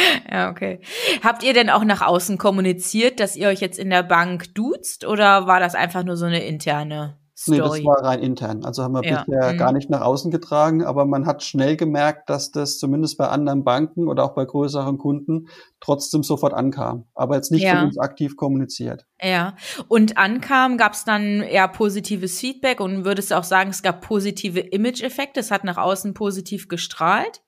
ja, 0.30 0.50
okay. 0.50 0.80
Habt 1.22 1.42
ihr 1.42 1.52
denn 1.52 1.70
auch 1.70 1.84
nach 1.84 2.02
außen 2.02 2.38
kommuniziert, 2.38 3.18
dass 3.18 3.36
ihr 3.36 3.48
euch 3.48 3.60
jetzt 3.60 3.78
in 3.78 3.90
der 3.90 4.02
Bank 4.02 4.54
duzt 4.54 5.04
oder 5.06 5.46
war 5.46 5.60
das 5.60 5.74
einfach 5.74 6.04
nur 6.04 6.16
so 6.16 6.26
eine 6.26 6.44
interne 6.44 7.19
Story. 7.40 7.58
Nee, 7.58 7.64
das 7.64 7.84
war 7.84 8.04
rein 8.04 8.20
intern. 8.20 8.64
Also 8.64 8.82
haben 8.82 8.92
wir 8.92 9.02
ja. 9.02 9.24
bisher 9.24 9.54
mhm. 9.54 9.56
gar 9.56 9.72
nicht 9.72 9.88
nach 9.88 10.02
außen 10.02 10.30
getragen, 10.30 10.84
aber 10.84 11.06
man 11.06 11.24
hat 11.24 11.42
schnell 11.42 11.76
gemerkt, 11.76 12.28
dass 12.28 12.50
das 12.50 12.78
zumindest 12.78 13.16
bei 13.16 13.28
anderen 13.28 13.64
Banken 13.64 14.08
oder 14.08 14.24
auch 14.24 14.34
bei 14.34 14.44
größeren 14.44 14.98
Kunden 14.98 15.48
trotzdem 15.80 16.22
sofort 16.22 16.52
ankam. 16.52 17.06
Aber 17.14 17.36
jetzt 17.36 17.50
nicht 17.50 17.62
ja. 17.62 17.76
von 17.76 17.86
uns 17.86 17.98
aktiv 17.98 18.36
kommuniziert. 18.36 19.06
Ja. 19.22 19.56
Und 19.88 20.18
ankam, 20.18 20.76
gab 20.76 20.92
es 20.92 21.04
dann 21.04 21.40
eher 21.40 21.66
positives 21.68 22.38
Feedback 22.38 22.78
und 22.78 23.06
würdest 23.06 23.30
du 23.30 23.38
auch 23.38 23.44
sagen, 23.44 23.70
es 23.70 23.82
gab 23.82 24.02
positive 24.02 24.60
Image-Effekte, 24.60 25.40
es 25.40 25.50
hat 25.50 25.64
nach 25.64 25.78
außen 25.78 26.12
positiv 26.12 26.68
gestrahlt? 26.68 27.40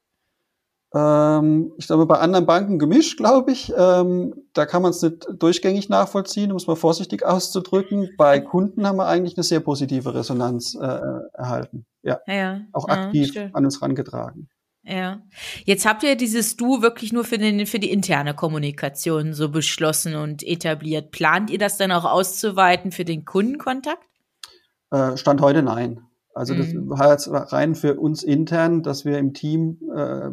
Ähm, 0.95 1.73
ich 1.79 1.87
glaube, 1.87 2.07
bei 2.07 2.19
anderen 2.19 2.47
Banken 2.47 2.79
gemischt, 2.79 3.17
glaube 3.17 3.53
ich. 3.53 3.73
Ähm, 3.77 4.35
da 4.53 4.67
kann 4.67 4.83
man 4.83 4.91
es 4.91 5.03
nicht 5.03 5.27
durchgängig 5.39 5.89
nachvollziehen, 5.89 6.51
um 6.51 6.57
es 6.57 6.67
mal 6.67 6.77
vorsichtig 6.77 7.25
auszudrücken. 7.27 8.11
Bei 8.19 8.41
Kunden 8.41 8.87
haben 8.87 8.97
wir 8.97 9.07
eigentlich 9.07 9.37
eine 9.37 9.45
sehr 9.45 9.61
positive 9.61 10.15
Resonanz 10.15 10.75
äh, 10.75 10.99
erhalten. 11.35 11.87
Ja. 12.03 12.21
ja 12.27 12.61
auch 12.73 12.89
aktiv 12.89 13.35
ja, 13.35 13.49
an 13.53 13.65
uns 13.65 13.81
rangetragen. 13.81 14.49
Ja. 14.85 15.23
Jetzt 15.65 15.87
habt 15.87 16.03
ihr 16.03 16.17
dieses 16.17 16.57
Du 16.57 16.83
wirklich 16.83 17.13
nur 17.13 17.25
für, 17.25 17.39
den, 17.39 17.67
für 17.67 17.79
die 17.79 17.93
interne 17.93 18.35
Kommunikation 18.35 19.33
so 19.33 19.49
beschlossen 19.49 20.17
und 20.17 20.43
etabliert. 20.43 21.13
Plant 21.13 21.51
ihr 21.51 21.59
das 21.59 21.77
dann 21.77 21.93
auch 21.93 22.05
auszuweiten 22.05 22.91
für 22.91 23.05
den 23.05 23.25
Kundenkontakt? 23.25 24.09
Äh, 24.91 25.17
Stand 25.17 25.41
heute 25.41 25.63
nein. 25.63 26.03
Also 26.35 26.55
das 26.55 26.73
mhm. 26.73 26.99
heißt 26.99 27.29
rein 27.31 27.75
für 27.75 27.99
uns 28.01 28.23
intern, 28.23 28.83
dass 28.83 29.05
wir 29.05 29.19
im 29.19 29.35
Team 29.35 29.79
äh, 29.95 30.31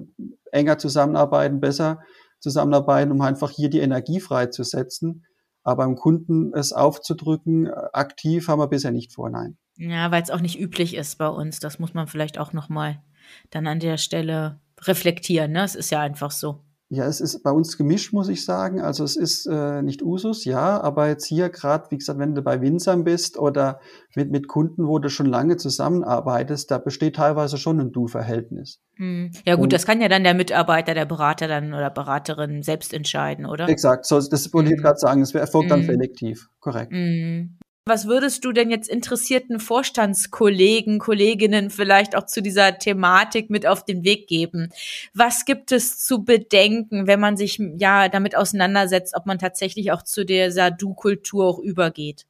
enger 0.52 0.78
zusammenarbeiten, 0.78 1.60
besser 1.60 2.00
zusammenarbeiten, 2.40 3.12
um 3.12 3.22
einfach 3.22 3.52
hier 3.52 3.70
die 3.70 3.80
Energie 3.80 4.20
freizusetzen. 4.20 5.26
Aber 5.64 5.84
beim 5.86 5.96
Kunden 5.96 6.54
es 6.54 6.72
aufzudrücken, 6.72 7.70
aktiv 7.94 8.48
haben 8.48 8.60
wir 8.60 8.68
bisher 8.68 8.92
nicht 8.92 9.14
vor, 9.14 9.30
nein. 9.30 9.58
Ja, 9.76 10.12
weil 10.12 10.24
es 10.24 10.32
auch 10.32 10.42
nicht 10.42 10.60
üblich 10.60 10.96
ist 10.96 11.18
bei 11.18 11.28
uns. 11.28 11.60
Das 11.60 11.80
muss 11.80 11.94
man 11.94 12.08
vielleicht 12.08 12.38
auch 12.38 12.54
nochmal 12.54 13.02
dann 13.50 13.68
an 13.68 13.80
der 13.80 13.98
Stelle 13.98 14.60
reflektieren. 14.82 15.52
Ne? 15.52 15.64
Es 15.64 15.76
ist 15.76 15.90
ja 15.90 16.00
einfach 16.02 16.32
so. 16.32 16.64
Ja, 16.92 17.06
es 17.06 17.22
ist 17.22 17.44
bei 17.44 17.52
uns 17.52 17.78
gemischt, 17.78 18.14
muss 18.14 18.30
ich 18.30 18.44
sagen. 18.44 18.82
Also 18.82 19.04
es 19.04 19.16
ist 19.16 19.46
äh, 19.46 19.84
nicht 19.84 20.02
Usus, 20.02 20.44
ja, 20.44 20.82
aber 20.82 21.08
jetzt 21.08 21.26
hier 21.26 21.50
gerade, 21.50 21.86
wie 21.92 22.00
gesagt, 22.00 22.18
wenn 22.18 22.34
du 22.34 22.42
bei 22.42 22.62
Winzern 22.62 23.04
bist 23.04 23.38
oder 23.38 23.80
mit, 24.16 24.32
mit 24.32 24.48
Kunden, 24.48 24.88
wo 24.88 24.98
du 24.98 25.08
schon 25.10 25.28
lange 25.28 25.58
zusammenarbeitest, 25.58 26.72
da 26.72 26.80
besteht 26.80 27.18
teilweise 27.18 27.58
schon 27.58 27.80
ein 27.80 27.92
Du-Verhältnis. 27.92 28.82
Hm. 28.96 29.30
Ja 29.46 29.54
gut, 29.54 29.66
Und, 29.66 29.74
das 29.74 29.86
kann 29.86 30.02
ja 30.02 30.08
dann 30.08 30.24
der 30.24 30.34
Mitarbeiter, 30.34 30.96
der 30.96 31.06
Berater 31.06 31.48
dann 31.48 31.76
oder 31.76 31.92
Beraterin 31.92 32.64
selbst 32.64 32.92
entscheiden, 32.92 33.46
oder? 33.46 33.70
Exakt, 33.70 34.08
so, 34.08 34.20
das 34.20 34.52
wollte 34.52 34.72
ich 34.72 34.78
hm. 34.78 34.84
gerade 34.84 34.98
sagen, 34.98 35.22
es 35.22 35.36
erfolgt 35.36 35.70
dann 35.70 35.82
hm. 35.82 35.86
selektiv, 35.86 36.50
korrekt. 36.60 36.92
Hm. 36.92 37.59
Was 37.90 38.06
würdest 38.06 38.46
du 38.46 38.52
denn 38.52 38.70
jetzt 38.70 38.88
interessierten 38.88 39.60
Vorstandskollegen, 39.60 41.00
Kolleginnen 41.00 41.72
vielleicht 41.72 42.16
auch 42.16 42.28
zu 42.28 42.44
dieser 42.44 42.78
Thematik 42.78 43.50
mit 43.50 43.66
auf 43.66 43.84
den 43.84 44.04
Weg 44.04 44.28
geben? 44.28 44.70
Was 45.16 45.44
gibt 45.44 45.72
es 45.72 45.98
zu 45.98 46.24
bedenken, 46.24 47.08
wenn 47.08 47.20
man 47.20 47.36
sich 47.36 47.60
ja 47.80 48.08
damit 48.08 48.38
auseinandersetzt, 48.38 49.16
ob 49.18 49.26
man 49.26 49.40
tatsächlich 49.40 49.92
auch 49.92 50.04
zu 50.04 50.24
dieser 50.24 50.70
Du-Kultur 50.70 51.48
auch 51.48 51.58
übergeht? 51.58 52.28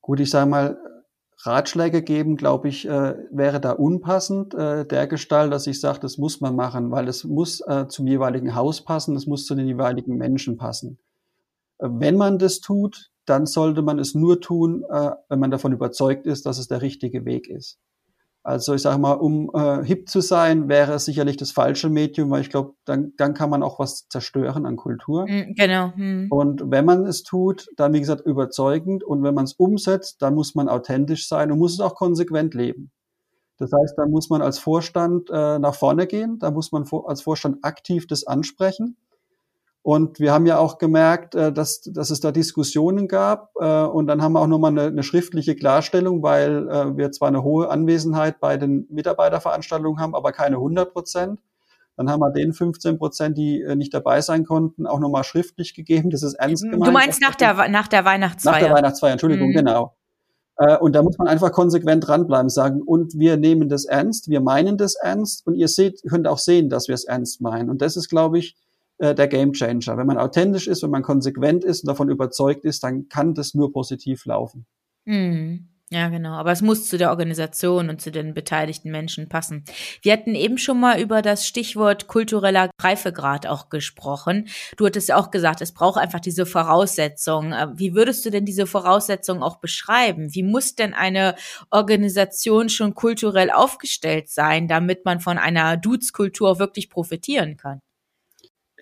Gut, 0.00 0.20
ich 0.20 0.30
sage 0.30 0.48
mal, 0.48 0.78
Ratschläge 1.38 2.02
geben, 2.02 2.36
glaube 2.36 2.68
ich, 2.68 2.86
äh, 2.86 3.16
wäre 3.32 3.60
da 3.60 3.72
unpassend, 3.72 4.54
äh, 4.54 4.86
der 4.86 5.08
Gestalt, 5.08 5.52
dass 5.52 5.66
ich 5.66 5.80
sage, 5.80 5.98
das 5.98 6.16
muss 6.16 6.40
man 6.40 6.54
machen, 6.54 6.92
weil 6.92 7.08
es 7.08 7.24
muss 7.24 7.60
äh, 7.62 7.88
zum 7.88 8.06
jeweiligen 8.06 8.54
Haus 8.54 8.84
passen, 8.84 9.16
es 9.16 9.26
muss 9.26 9.46
zu 9.46 9.56
den 9.56 9.66
jeweiligen 9.66 10.16
Menschen 10.16 10.56
passen. 10.58 10.98
Äh, 11.78 11.88
wenn 11.90 12.16
man 12.16 12.38
das 12.38 12.60
tut, 12.60 13.10
dann 13.26 13.46
sollte 13.46 13.82
man 13.82 13.98
es 13.98 14.14
nur 14.14 14.40
tun, 14.40 14.84
äh, 14.90 15.10
wenn 15.28 15.38
man 15.38 15.50
davon 15.50 15.72
überzeugt 15.72 16.26
ist, 16.26 16.46
dass 16.46 16.58
es 16.58 16.68
der 16.68 16.82
richtige 16.82 17.24
Weg 17.24 17.48
ist. 17.48 17.78
Also 18.46 18.74
ich 18.74 18.82
sage 18.82 19.00
mal, 19.00 19.14
um 19.14 19.50
äh, 19.54 19.82
hip 19.84 20.06
zu 20.06 20.20
sein, 20.20 20.68
wäre 20.68 20.92
es 20.92 21.06
sicherlich 21.06 21.38
das 21.38 21.50
falsche 21.50 21.88
Medium, 21.88 22.30
weil 22.30 22.42
ich 22.42 22.50
glaube, 22.50 22.74
dann, 22.84 23.14
dann 23.16 23.32
kann 23.32 23.48
man 23.48 23.62
auch 23.62 23.78
was 23.78 24.06
zerstören 24.08 24.66
an 24.66 24.76
Kultur. 24.76 25.24
Mm, 25.26 25.54
genau. 25.54 25.94
Hm. 25.94 26.26
Und 26.30 26.70
wenn 26.70 26.84
man 26.84 27.06
es 27.06 27.22
tut, 27.22 27.66
dann 27.76 27.94
wie 27.94 28.00
gesagt 28.00 28.26
überzeugend. 28.26 29.02
Und 29.02 29.22
wenn 29.22 29.34
man 29.34 29.44
es 29.44 29.54
umsetzt, 29.54 30.20
dann 30.20 30.34
muss 30.34 30.54
man 30.54 30.68
authentisch 30.68 31.26
sein 31.26 31.50
und 31.50 31.58
muss 31.58 31.72
es 31.72 31.80
auch 31.80 31.94
konsequent 31.94 32.52
leben. 32.52 32.90
Das 33.56 33.70
heißt, 33.72 33.94
da 33.96 34.06
muss 34.06 34.28
man 34.28 34.42
als 34.42 34.58
Vorstand 34.58 35.30
äh, 35.30 35.58
nach 35.58 35.74
vorne 35.74 36.06
gehen, 36.06 36.38
da 36.38 36.50
muss 36.50 36.70
man 36.70 36.84
als 37.06 37.22
Vorstand 37.22 37.64
aktiv 37.64 38.06
das 38.06 38.26
ansprechen 38.26 38.98
und 39.84 40.18
wir 40.18 40.32
haben 40.32 40.46
ja 40.46 40.56
auch 40.56 40.78
gemerkt, 40.78 41.34
äh, 41.34 41.52
dass, 41.52 41.82
dass 41.82 42.08
es 42.08 42.18
da 42.18 42.32
Diskussionen 42.32 43.06
gab. 43.06 43.50
Äh, 43.60 43.82
und 43.82 44.06
dann 44.06 44.22
haben 44.22 44.32
wir 44.32 44.40
auch 44.40 44.46
nochmal 44.46 44.70
eine, 44.70 44.84
eine 44.84 45.02
schriftliche 45.02 45.54
Klarstellung, 45.54 46.22
weil 46.22 46.66
äh, 46.70 46.96
wir 46.96 47.12
zwar 47.12 47.28
eine 47.28 47.42
hohe 47.42 47.68
Anwesenheit 47.68 48.40
bei 48.40 48.56
den 48.56 48.86
Mitarbeiterveranstaltungen 48.88 50.00
haben, 50.00 50.14
aber 50.14 50.32
keine 50.32 50.56
100 50.56 50.90
Prozent. 50.90 51.38
Dann 51.98 52.08
haben 52.08 52.20
wir 52.20 52.30
den 52.32 52.54
15 52.54 52.96
Prozent, 52.96 53.36
die 53.36 53.62
nicht 53.76 53.92
dabei 53.92 54.22
sein 54.22 54.46
konnten, 54.46 54.86
auch 54.86 55.00
nochmal 55.00 55.22
schriftlich 55.22 55.74
gegeben. 55.74 56.08
Das 56.08 56.22
ist 56.22 56.32
ernst 56.32 56.62
gemeint. 56.62 56.86
Du 56.86 56.90
meinst 56.90 57.20
nach 57.20 57.34
der, 57.34 57.68
nach 57.68 57.86
der 57.86 58.06
Weihnachtsfeier? 58.06 58.52
Nach 58.52 58.60
der 58.60 58.72
Weihnachtsfeier, 58.72 59.12
Entschuldigung, 59.12 59.50
mhm. 59.50 59.54
genau. 59.54 59.94
Und 60.80 60.94
da 60.94 61.02
muss 61.02 61.18
man 61.18 61.28
einfach 61.28 61.52
konsequent 61.52 62.08
dranbleiben, 62.08 62.48
sagen, 62.48 62.80
und 62.80 63.18
wir 63.18 63.36
nehmen 63.36 63.68
das 63.68 63.84
ernst, 63.84 64.28
wir 64.28 64.40
meinen 64.40 64.76
das 64.76 64.94
ernst 64.94 65.46
und 65.46 65.54
ihr 65.54 65.68
seht, 65.68 66.00
könnt 66.08 66.26
auch 66.26 66.38
sehen, 66.38 66.68
dass 66.68 66.88
wir 66.88 66.94
es 66.94 67.04
ernst 67.04 67.40
meinen. 67.40 67.70
Und 67.70 67.82
das 67.82 67.96
ist, 67.96 68.08
glaube 68.08 68.38
ich, 68.38 68.56
äh, 68.98 69.14
der 69.14 69.28
Gamechanger. 69.28 69.96
Wenn 69.96 70.06
man 70.06 70.18
authentisch 70.18 70.68
ist, 70.68 70.82
wenn 70.82 70.90
man 70.90 71.02
konsequent 71.02 71.64
ist 71.64 71.82
und 71.82 71.88
davon 71.88 72.08
überzeugt 72.08 72.64
ist, 72.64 72.84
dann 72.84 73.08
kann 73.08 73.34
das 73.34 73.54
nur 73.54 73.72
positiv 73.72 74.24
laufen. 74.26 74.66
Mhm. 75.04 75.68
Ja, 75.90 76.08
genau. 76.08 76.32
Aber 76.32 76.50
es 76.50 76.62
muss 76.62 76.88
zu 76.88 76.96
der 76.96 77.10
Organisation 77.10 77.88
und 77.90 78.00
zu 78.00 78.10
den 78.10 78.34
beteiligten 78.34 78.90
Menschen 78.90 79.28
passen. 79.28 79.64
Wir 80.02 80.14
hatten 80.14 80.34
eben 80.34 80.58
schon 80.58 80.80
mal 80.80 80.98
über 81.00 81.22
das 81.22 81.46
Stichwort 81.46 82.08
kultureller 82.08 82.70
Reifegrad 82.80 83.46
auch 83.46 83.68
gesprochen. 83.68 84.48
Du 84.76 84.86
hattest 84.86 85.10
ja 85.10 85.16
auch 85.16 85.30
gesagt, 85.30 85.60
es 85.60 85.72
braucht 85.72 86.00
einfach 86.00 86.20
diese 86.20 86.46
Voraussetzung. 86.46 87.52
Äh, 87.52 87.68
wie 87.76 87.94
würdest 87.94 88.24
du 88.24 88.30
denn 88.30 88.44
diese 88.44 88.66
Voraussetzung 88.66 89.42
auch 89.42 89.60
beschreiben? 89.60 90.34
Wie 90.34 90.42
muss 90.42 90.74
denn 90.74 90.94
eine 90.94 91.36
Organisation 91.70 92.70
schon 92.70 92.94
kulturell 92.94 93.50
aufgestellt 93.50 94.30
sein, 94.30 94.66
damit 94.68 95.04
man 95.04 95.20
von 95.20 95.38
einer 95.38 95.76
Dudes-Kultur 95.76 96.58
wirklich 96.58 96.90
profitieren 96.90 97.56
kann? 97.56 97.80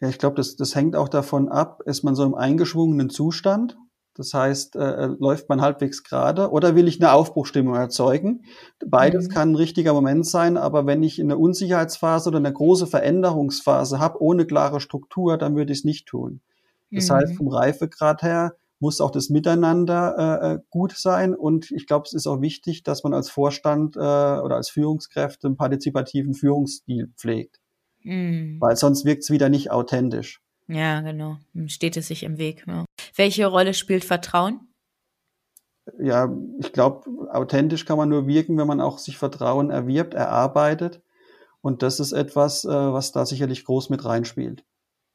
Ja, 0.02 0.10
ich 0.10 0.18
glaube, 0.18 0.36
das, 0.36 0.56
das 0.56 0.74
hängt 0.74 0.96
auch 0.96 1.08
davon 1.08 1.48
ab, 1.48 1.80
ist 1.86 2.02
man 2.02 2.14
so 2.14 2.24
im 2.24 2.34
eingeschwungenen 2.34 3.08
Zustand 3.08 3.78
das 4.14 4.34
heißt, 4.34 4.76
äh, 4.76 5.04
äh, 5.04 5.06
läuft 5.18 5.48
man 5.48 5.62
halbwegs 5.62 6.04
gerade 6.04 6.50
oder 6.50 6.74
will 6.74 6.86
ich 6.86 7.00
eine 7.00 7.12
Aufbruchstimmung 7.12 7.74
erzeugen? 7.74 8.44
Beides 8.84 9.28
mhm. 9.28 9.32
kann 9.32 9.50
ein 9.52 9.56
richtiger 9.56 9.94
Moment 9.94 10.26
sein, 10.26 10.58
aber 10.58 10.86
wenn 10.86 11.02
ich 11.02 11.20
eine 11.20 11.38
Unsicherheitsphase 11.38 12.28
oder 12.28 12.38
eine 12.38 12.52
große 12.52 12.86
Veränderungsphase 12.86 13.98
habe, 13.98 14.22
ohne 14.22 14.44
klare 14.44 14.80
Struktur, 14.80 15.38
dann 15.38 15.56
würde 15.56 15.72
ich 15.72 15.80
es 15.80 15.84
nicht 15.84 16.06
tun. 16.06 16.40
Das 16.90 17.08
mhm. 17.08 17.14
heißt, 17.14 17.36
vom 17.36 17.48
Reifegrad 17.48 18.22
her 18.22 18.54
muss 18.80 19.00
auch 19.00 19.12
das 19.12 19.30
Miteinander 19.30 20.16
äh, 20.42 20.54
äh, 20.54 20.58
gut 20.68 20.92
sein 20.94 21.34
und 21.34 21.70
ich 21.70 21.86
glaube, 21.86 22.04
es 22.06 22.12
ist 22.12 22.26
auch 22.26 22.42
wichtig, 22.42 22.82
dass 22.82 23.04
man 23.04 23.14
als 23.14 23.30
Vorstand 23.30 23.96
äh, 23.96 24.00
oder 24.00 24.56
als 24.56 24.68
Führungskräfte 24.68 25.46
einen 25.46 25.56
partizipativen 25.56 26.34
Führungsstil 26.34 27.10
pflegt. 27.16 27.61
Mhm. 28.04 28.58
Weil 28.60 28.76
sonst 28.76 29.04
wirkt 29.04 29.22
es 29.22 29.30
wieder 29.30 29.48
nicht 29.48 29.70
authentisch. 29.70 30.40
Ja, 30.68 31.00
genau. 31.00 31.38
Steht 31.66 31.96
es 31.96 32.08
sich 32.08 32.22
im 32.22 32.38
Weg. 32.38 32.64
Ja. 32.66 32.84
Welche 33.16 33.46
Rolle 33.46 33.74
spielt 33.74 34.04
Vertrauen? 34.04 34.60
Ja, 35.98 36.32
ich 36.60 36.72
glaube, 36.72 37.10
authentisch 37.32 37.84
kann 37.84 37.98
man 37.98 38.08
nur 38.08 38.26
wirken, 38.26 38.56
wenn 38.56 38.68
man 38.68 38.80
auch 38.80 38.98
sich 38.98 39.18
Vertrauen 39.18 39.70
erwirbt, 39.70 40.14
erarbeitet. 40.14 41.02
Und 41.60 41.82
das 41.82 42.00
ist 42.00 42.12
etwas, 42.12 42.64
äh, 42.64 42.68
was 42.68 43.12
da 43.12 43.26
sicherlich 43.26 43.64
groß 43.64 43.90
mit 43.90 44.04
reinspielt. 44.04 44.64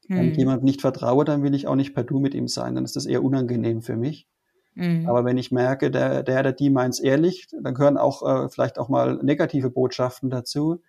Hm. 0.08 0.16
Wenn 0.16 0.30
ich 0.30 0.36
jemandem 0.36 0.64
nicht 0.64 0.80
vertraue, 0.80 1.24
dann 1.24 1.42
will 1.42 1.54
ich 1.54 1.66
auch 1.66 1.74
nicht 1.74 1.94
per 1.94 2.04
Du 2.04 2.20
mit 2.20 2.34
ihm 2.34 2.48
sein. 2.48 2.74
Dann 2.74 2.84
ist 2.84 2.96
das 2.96 3.06
eher 3.06 3.22
unangenehm 3.22 3.82
für 3.82 3.96
mich. 3.96 4.26
Hm. 4.74 5.08
Aber 5.08 5.24
wenn 5.24 5.38
ich 5.38 5.50
merke, 5.50 5.90
der, 5.90 6.22
der, 6.22 6.42
der 6.42 6.52
die 6.52 6.70
meint's 6.70 7.00
ehrlich, 7.00 7.48
dann 7.62 7.74
gehören 7.74 7.96
auch 7.96 8.22
äh, 8.22 8.48
vielleicht 8.48 8.78
auch 8.78 8.88
mal 8.88 9.18
negative 9.22 9.70
Botschaften 9.70 10.30
dazu. 10.30 10.82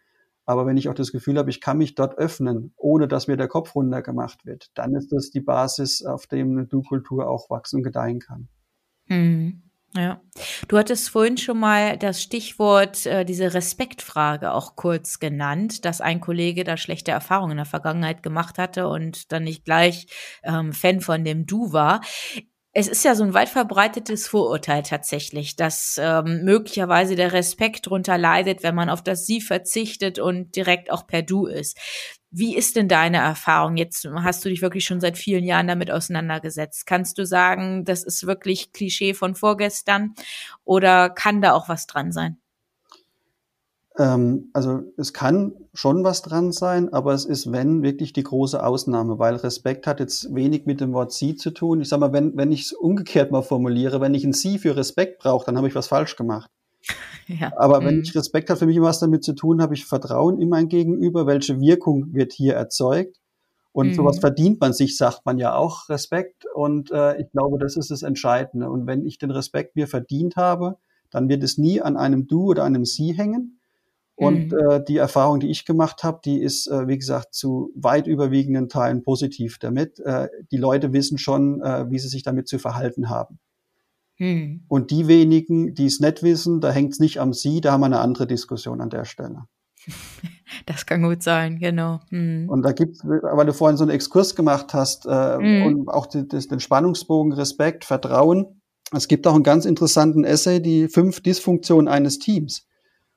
Aber 0.50 0.66
wenn 0.66 0.78
ich 0.78 0.90
auch 0.90 0.96
das 0.96 1.12
Gefühl 1.12 1.38
habe, 1.38 1.52
ich 1.52 1.62
kann 1.62 1.78
mich 1.78 1.94
dort 1.94 2.18
öffnen, 2.18 2.74
ohne 2.76 3.08
dass 3.08 3.28
mir 3.28 3.38
der 3.38 3.48
Kopf 3.48 3.76
runtergemacht 3.76 4.48
wird, 4.48 4.72
dann 4.74 4.96
ist 4.96 5.12
das 5.12 5.30
die 5.30 5.42
Basis, 5.42 6.04
auf 6.04 6.26
dem 6.26 6.58
eine 6.58 6.66
Du-Kultur 6.66 7.30
auch 7.30 7.52
wachsen 7.52 7.78
und 7.78 7.84
gedeihen 7.84 8.18
kann. 8.18 8.50
Mhm. 9.06 9.62
Ja, 9.96 10.22
du 10.68 10.80
hattest 10.80 11.12
vorhin 11.12 11.38
schon 11.38 11.60
mal 11.60 12.00
das 12.00 12.24
Stichwort, 12.24 13.06
äh, 13.06 13.26
diese 13.26 13.54
Respektfrage 13.54 14.52
auch 14.52 14.76
kurz 14.76 15.20
genannt, 15.20 15.86
dass 15.86 16.02
ein 16.02 16.20
Kollege 16.20 16.64
da 16.64 16.78
schlechte 16.78 17.12
Erfahrungen 17.12 17.52
in 17.52 17.58
der 17.58 17.66
Vergangenheit 17.66 18.24
gemacht 18.24 18.58
hatte 18.58 18.88
und 18.88 19.32
dann 19.32 19.44
nicht 19.44 19.66
gleich 19.66 20.08
ähm, 20.42 20.74
Fan 20.74 21.02
von 21.02 21.24
dem 21.24 21.46
Du 21.46 21.74
war 21.74 22.02
es 22.72 22.88
ist 22.88 23.04
ja 23.04 23.16
so 23.16 23.24
ein 23.24 23.34
weit 23.34 23.50
verbreitetes 23.50 24.28
Vorurteil 24.28 24.84
tatsächlich, 24.84 25.56
dass 25.56 26.00
ähm, 26.02 26.44
möglicherweise 26.44 27.16
der 27.16 27.34
Respekt 27.34 27.90
drunter 27.90 28.18
leidet, 28.18 28.62
wenn 28.62 28.76
man 28.76 28.90
auf 28.90 29.04
das 29.04 29.26
Sie 29.26 29.42
verzichtet 29.42 30.20
und 30.20 30.56
direkt 30.56 30.92
auch 30.92 31.08
per 31.08 31.24
Du 31.24 31.48
ist. 31.48 31.80
Wie 32.32 32.56
ist 32.56 32.76
denn 32.76 32.88
deine 32.88 33.18
Erfahrung? 33.18 33.76
Jetzt 33.76 34.08
hast 34.14 34.46
du 34.46 34.50
dich 34.50 34.62
wirklich 34.62 34.86
schon 34.86 35.02
seit 35.02 35.18
vielen 35.18 35.44
Jahren 35.46 35.68
damit 35.68 35.90
auseinandergesetzt. 35.90 36.86
Kannst 36.86 37.18
du 37.18 37.26
sagen, 37.26 37.86
das 37.86 38.04
ist 38.04 38.28
wirklich 38.28 38.72
Klischee 38.72 39.16
von 39.16 39.34
vorgestern 39.34 40.14
oder 40.64 41.10
kann 41.10 41.42
da 41.42 41.54
auch 41.54 41.70
was 41.70 41.88
dran 41.88 42.12
sein? 42.12 42.38
Ähm, 44.00 44.50
also 44.54 44.82
es 44.98 45.12
kann 45.14 45.54
schon 45.74 46.04
was 46.06 46.22
dran 46.22 46.54
sein, 46.54 46.92
aber 46.94 47.14
es 47.14 47.26
ist, 47.26 47.52
wenn, 47.52 47.84
wirklich 47.84 48.14
die 48.14 48.24
große 48.24 48.64
Ausnahme, 48.64 49.20
weil 49.20 49.36
Respekt 49.36 49.86
hat 49.86 50.00
jetzt 50.00 50.34
wenig 50.34 50.66
mit 50.66 50.80
dem 50.80 50.94
Wort 50.94 51.12
Sie 51.12 51.36
zu 51.36 51.52
tun. 51.52 51.82
Ich 51.82 51.90
sag 51.90 52.00
mal, 52.00 52.14
wenn, 52.14 52.36
wenn 52.38 52.52
ich 52.54 52.62
es 52.62 52.72
umgekehrt 52.72 53.32
mal 53.32 53.42
formuliere, 53.42 54.00
wenn 54.00 54.14
ich 54.14 54.24
ein 54.24 54.34
Sie 54.34 54.58
für 54.58 54.78
Respekt 54.78 55.20
brauche, 55.20 55.46
dann 55.46 55.58
habe 55.58 55.68
ich 55.68 55.76
was 55.76 55.88
falsch 55.88 56.16
gemacht. 56.16 56.50
Ja. 57.40 57.52
Aber 57.58 57.86
wenn 57.86 57.98
mhm. 57.98 58.02
ich 58.02 58.16
Respekt 58.16 58.50
hat 58.50 58.58
für 58.58 58.66
mich 58.66 58.76
immer 58.76 58.88
was 58.88 59.00
damit 59.00 59.24
zu 59.24 59.34
tun, 59.34 59.62
habe 59.62 59.76
ich 59.76 59.86
Vertrauen 59.86 60.42
in 60.42 60.50
mein 60.50 60.68
Gegenüber, 60.68 61.28
welche 61.28 61.60
Wirkung 61.60 62.12
wird 62.12 62.34
hier 62.34 62.56
erzeugt. 62.56 63.18
Und 63.72 63.90
mhm. 63.90 63.94
sowas 63.94 64.18
verdient 64.18 64.60
man 64.60 64.74
sich, 64.74 64.98
sagt 64.98 65.28
man 65.28 65.38
ja 65.38 65.54
auch, 65.54 65.90
Respekt. 65.90 66.46
Und 66.56 66.90
äh, 66.90 67.22
ich 67.22 67.30
glaube, 67.30 67.60
das 67.60 67.78
ist 67.78 67.92
das 67.92 68.02
Entscheidende. 68.02 68.72
Und 68.72 68.88
wenn 68.88 69.06
ich 69.06 69.20
den 69.20 69.30
Respekt 69.30 69.76
mir 69.76 69.86
verdient 69.86 70.38
habe, 70.38 70.78
dann 71.12 71.30
wird 71.30 71.44
es 71.44 71.60
nie 71.60 71.82
an 71.82 71.98
einem 71.98 72.26
Du 72.26 72.46
oder 72.46 72.64
einem 72.64 72.84
Sie 72.84 73.14
hängen, 73.16 73.59
und 74.20 74.52
mhm. 74.52 74.60
äh, 74.70 74.84
die 74.84 74.98
Erfahrung, 74.98 75.40
die 75.40 75.50
ich 75.50 75.64
gemacht 75.64 76.04
habe, 76.04 76.20
die 76.26 76.42
ist, 76.42 76.68
äh, 76.68 76.90
wie 76.90 76.98
gesagt, 76.98 77.34
zu 77.34 77.72
weit 77.74 78.06
überwiegenden 78.06 78.68
Teilen 78.68 79.02
positiv 79.02 79.60
damit. 79.60 80.00
Äh, 80.02 80.28
die 80.52 80.58
Leute 80.58 80.92
wissen 80.92 81.18
schon, 81.18 81.62
äh, 81.62 81.90
wie 81.90 82.00
sie 82.00 82.10
sich 82.10 82.24
damit 82.24 82.50
zu 82.50 82.60
verhalten 82.60 83.10
haben. 83.10 83.40
Mhm. 84.18 84.66
Und 84.68 84.92
die 84.92 85.08
wenigen, 85.08 85.74
die 85.74 85.86
es 85.86 86.02
nicht 86.02 86.22
wissen, 86.22 86.60
da 86.60 86.70
hängt 86.70 86.92
es 86.92 87.00
nicht 87.00 87.20
am 87.22 87.32
Sie, 87.32 87.62
da 87.62 87.72
haben 87.72 87.80
wir 87.80 87.86
eine 87.86 88.00
andere 88.00 88.28
Diskussion 88.28 88.82
an 88.82 88.90
der 88.90 89.06
Stelle. 89.06 89.44
Das 90.66 90.88
kann 90.88 91.04
gut 91.04 91.22
sein, 91.22 91.60
genau. 91.60 92.00
Mhm. 92.10 92.50
Und 92.50 92.64
da 92.64 92.72
gibt's, 92.72 93.04
weil 93.06 93.46
du 93.46 93.54
vorhin 93.54 93.78
so 93.78 93.84
einen 93.84 93.92
Exkurs 93.92 94.36
gemacht 94.36 94.74
hast 94.74 95.06
äh, 95.08 95.38
mhm. 95.38 95.66
und 95.66 95.90
auch 95.90 96.08
die, 96.08 96.28
das, 96.28 96.48
den 96.48 96.60
Spannungsbogen 96.60 97.34
Respekt, 97.34 97.86
Vertrauen. 97.86 98.62
Es 98.92 99.08
gibt 99.08 99.28
auch 99.28 99.36
einen 99.36 99.44
ganz 99.44 99.66
interessanten 99.66 100.24
Essay, 100.24 100.60
die 100.60 100.88
fünf 100.88 101.22
Dysfunktionen 101.22 101.88
eines 101.88 102.18
Teams. 102.18 102.68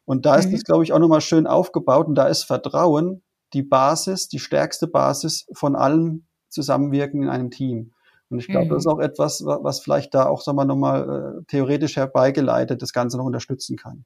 Und 0.05 0.27
da 0.27 0.37
ist 0.37 0.49
mhm. 0.49 0.53
das, 0.53 0.65
glaube 0.65 0.85
ich, 0.85 0.93
auch 0.93 0.99
nochmal 0.99 1.21
schön 1.21 1.47
aufgebaut. 1.47 2.07
Und 2.07 2.15
da 2.15 2.27
ist 2.27 2.45
Vertrauen 2.45 3.23
die 3.53 3.62
Basis, 3.62 4.29
die 4.29 4.38
stärkste 4.38 4.87
Basis 4.87 5.47
von 5.53 5.77
allem 5.77 6.27
Zusammenwirken 6.49 7.23
in 7.23 7.29
einem 7.29 7.51
Team. 7.51 7.93
Und 8.29 8.38
ich 8.38 8.47
glaube, 8.47 8.67
mhm. 8.67 8.71
das 8.71 8.79
ist 8.85 8.87
auch 8.87 8.99
etwas, 8.99 9.45
was 9.45 9.81
vielleicht 9.81 10.15
da 10.15 10.27
auch, 10.27 10.41
sagen 10.41 10.57
wir 10.57 10.65
nochmal, 10.65 11.41
äh, 11.41 11.45
theoretisch 11.49 11.97
herbeigeleitet 11.97 12.81
das 12.81 12.93
Ganze 12.93 13.19
noch 13.19 13.27
unterstützen 13.27 13.77
kann. 13.77 14.05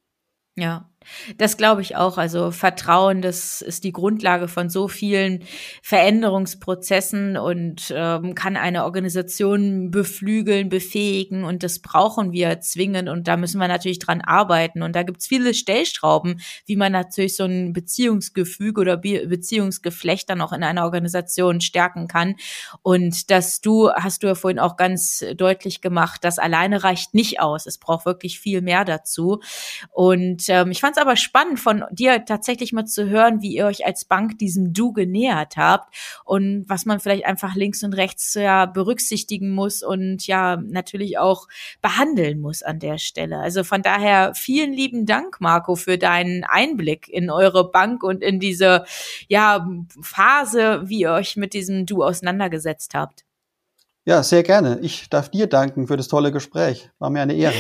Ja, 0.57 0.91
das 1.39 1.57
glaube 1.57 1.83
ich 1.83 1.97
auch. 1.97 2.19
Also 2.19 2.51
Vertrauen, 2.51 3.23
das 3.23 3.63
ist 3.63 3.85
die 3.85 3.93
Grundlage 3.93 4.49
von 4.49 4.69
so 4.69 4.89
vielen 4.89 5.45
Veränderungsprozessen 5.83 7.37
und 7.37 7.93
ähm, 7.95 8.35
kann 8.35 8.57
eine 8.57 8.85
Organisation 8.85 9.91
beflügeln, 9.91 10.69
befähigen 10.69 11.45
und 11.45 11.63
das 11.63 11.79
brauchen 11.79 12.33
wir 12.33 12.61
zwingend 12.61 13.09
und 13.09 13.29
da 13.29 13.37
müssen 13.37 13.59
wir 13.59 13.69
natürlich 13.69 13.99
dran 13.99 14.21
arbeiten. 14.21 14.83
Und 14.83 14.97
da 14.97 15.03
gibt's 15.03 15.27
viele 15.27 15.55
Stellschrauben, 15.55 16.41
wie 16.67 16.77
man 16.77 16.93
natürlich 16.93 17.37
so 17.37 17.45
ein 17.45 17.73
Beziehungsgefüge 17.73 18.81
oder 18.81 18.97
Be 18.97 19.27
Beziehungsgeflecht 19.27 20.29
dann 20.29 20.41
auch 20.41 20.53
in 20.53 20.63
einer 20.63 20.85
Organisation 20.85 21.61
stärken 21.61 22.09
kann. 22.09 22.37
Und 22.83 23.31
dass 23.31 23.61
du, 23.61 23.91
hast 23.91 24.23
du 24.23 24.29
ja 24.29 24.35
vorhin 24.35 24.59
auch 24.59 24.77
ganz 24.77 25.25
deutlich 25.37 25.81
gemacht, 25.81 26.25
das 26.25 26.39
alleine 26.39 26.83
reicht 26.85 27.15
nicht 27.15 27.41
aus. 27.41 27.67
Es 27.67 27.79
braucht 27.79 28.07
wirklich 28.07 28.41
viel 28.41 28.63
mehr 28.63 28.85
dazu. 28.85 29.41
Und 29.91 30.45
ähm, 30.49 30.71
ich 30.71 30.81
fand 30.81 30.96
es 30.97 31.03
aber 31.03 31.17
spannend 31.17 31.61
von 31.61 31.85
dir 31.91 32.25
tatsächlich 32.25 32.73
mal 32.73 32.87
zu 32.87 33.09
hören, 33.09 33.43
wie 33.43 33.55
ihr 33.55 33.67
euch 33.67 33.87
als 33.87 34.05
Bank 34.05 34.39
diesem 34.39 34.73
Du 34.73 34.93
genähert 34.93 35.57
habt 35.57 35.95
und 36.25 36.65
was 36.69 36.87
man 36.87 37.01
vielleicht 37.01 37.27
einfach 37.27 37.55
links 37.55 37.83
und 37.83 37.95
rechts 37.95 38.35
ja 38.35 38.67
berücksichtigen 38.67 39.51
muss 39.51 39.83
und 39.83 40.27
ja 40.27 40.57
natürlich 40.57 41.19
auch 41.19 41.49
behandeln 41.83 42.41
muss 42.41 42.63
an 42.63 42.79
der 42.79 42.99
Stelle. 42.99 43.39
Also 43.39 43.65
von 43.65 43.83
daher 43.83 44.35
vielen 44.35 44.73
lieben 44.73 45.07
Dank, 45.07 45.41
Marco, 45.41 45.77
für 45.77 45.99
deinen 45.99 46.45
Einblick 46.45 47.09
in 47.09 47.31
eure 47.31 47.71
Bank 47.71 48.03
und 48.03 48.23
in 48.23 48.41
diese 48.41 48.85
ja 49.29 49.67
Phase, 50.01 50.83
wie 50.87 51.01
ihr 51.01 51.13
euch 51.13 51.37
mit 51.37 51.55
diesem 51.55 51.87
Du 51.87 52.03
auseinandergesetzt 52.03 52.95
habt. 52.95 53.25
Ja, 54.05 54.23
sehr 54.23 54.45
gerne. 54.45 54.79
Ich 54.83 55.11
darf 55.11 55.31
dir 55.31 55.49
danken 55.49 55.89
für 55.89 55.97
das 55.97 56.07
tolle 56.07 56.31
Gespräch. 56.31 56.91
War 57.01 57.11
mir 57.11 57.23
eine 57.23 57.35
Ehre. 57.35 57.57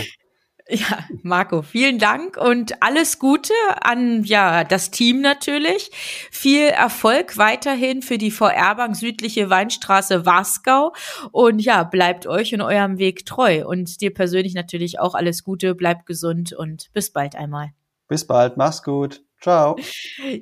Ja, 0.68 1.04
Marco, 1.22 1.62
vielen 1.62 2.00
Dank 2.00 2.36
und 2.36 2.82
alles 2.82 3.20
Gute 3.20 3.54
an 3.82 4.24
ja 4.24 4.64
das 4.64 4.90
Team 4.90 5.20
natürlich. 5.20 5.90
Viel 6.32 6.64
Erfolg 6.64 7.38
weiterhin 7.38 8.02
für 8.02 8.18
die 8.18 8.32
VR-Bank 8.32 8.96
südliche 8.96 9.48
Weinstraße 9.48 10.26
Wasgau 10.26 10.92
und 11.30 11.60
ja, 11.60 11.84
bleibt 11.84 12.26
euch 12.26 12.52
in 12.52 12.60
eurem 12.60 12.98
Weg 12.98 13.26
treu 13.26 13.64
und 13.64 14.00
dir 14.00 14.12
persönlich 14.12 14.54
natürlich 14.54 14.98
auch 14.98 15.14
alles 15.14 15.44
Gute, 15.44 15.76
bleibt 15.76 16.04
gesund 16.04 16.52
und 16.52 16.92
bis 16.92 17.12
bald 17.12 17.36
einmal. 17.36 17.70
Bis 18.08 18.26
bald, 18.26 18.56
mach's 18.56 18.82
gut. 18.82 19.22
Ciao. 19.40 19.76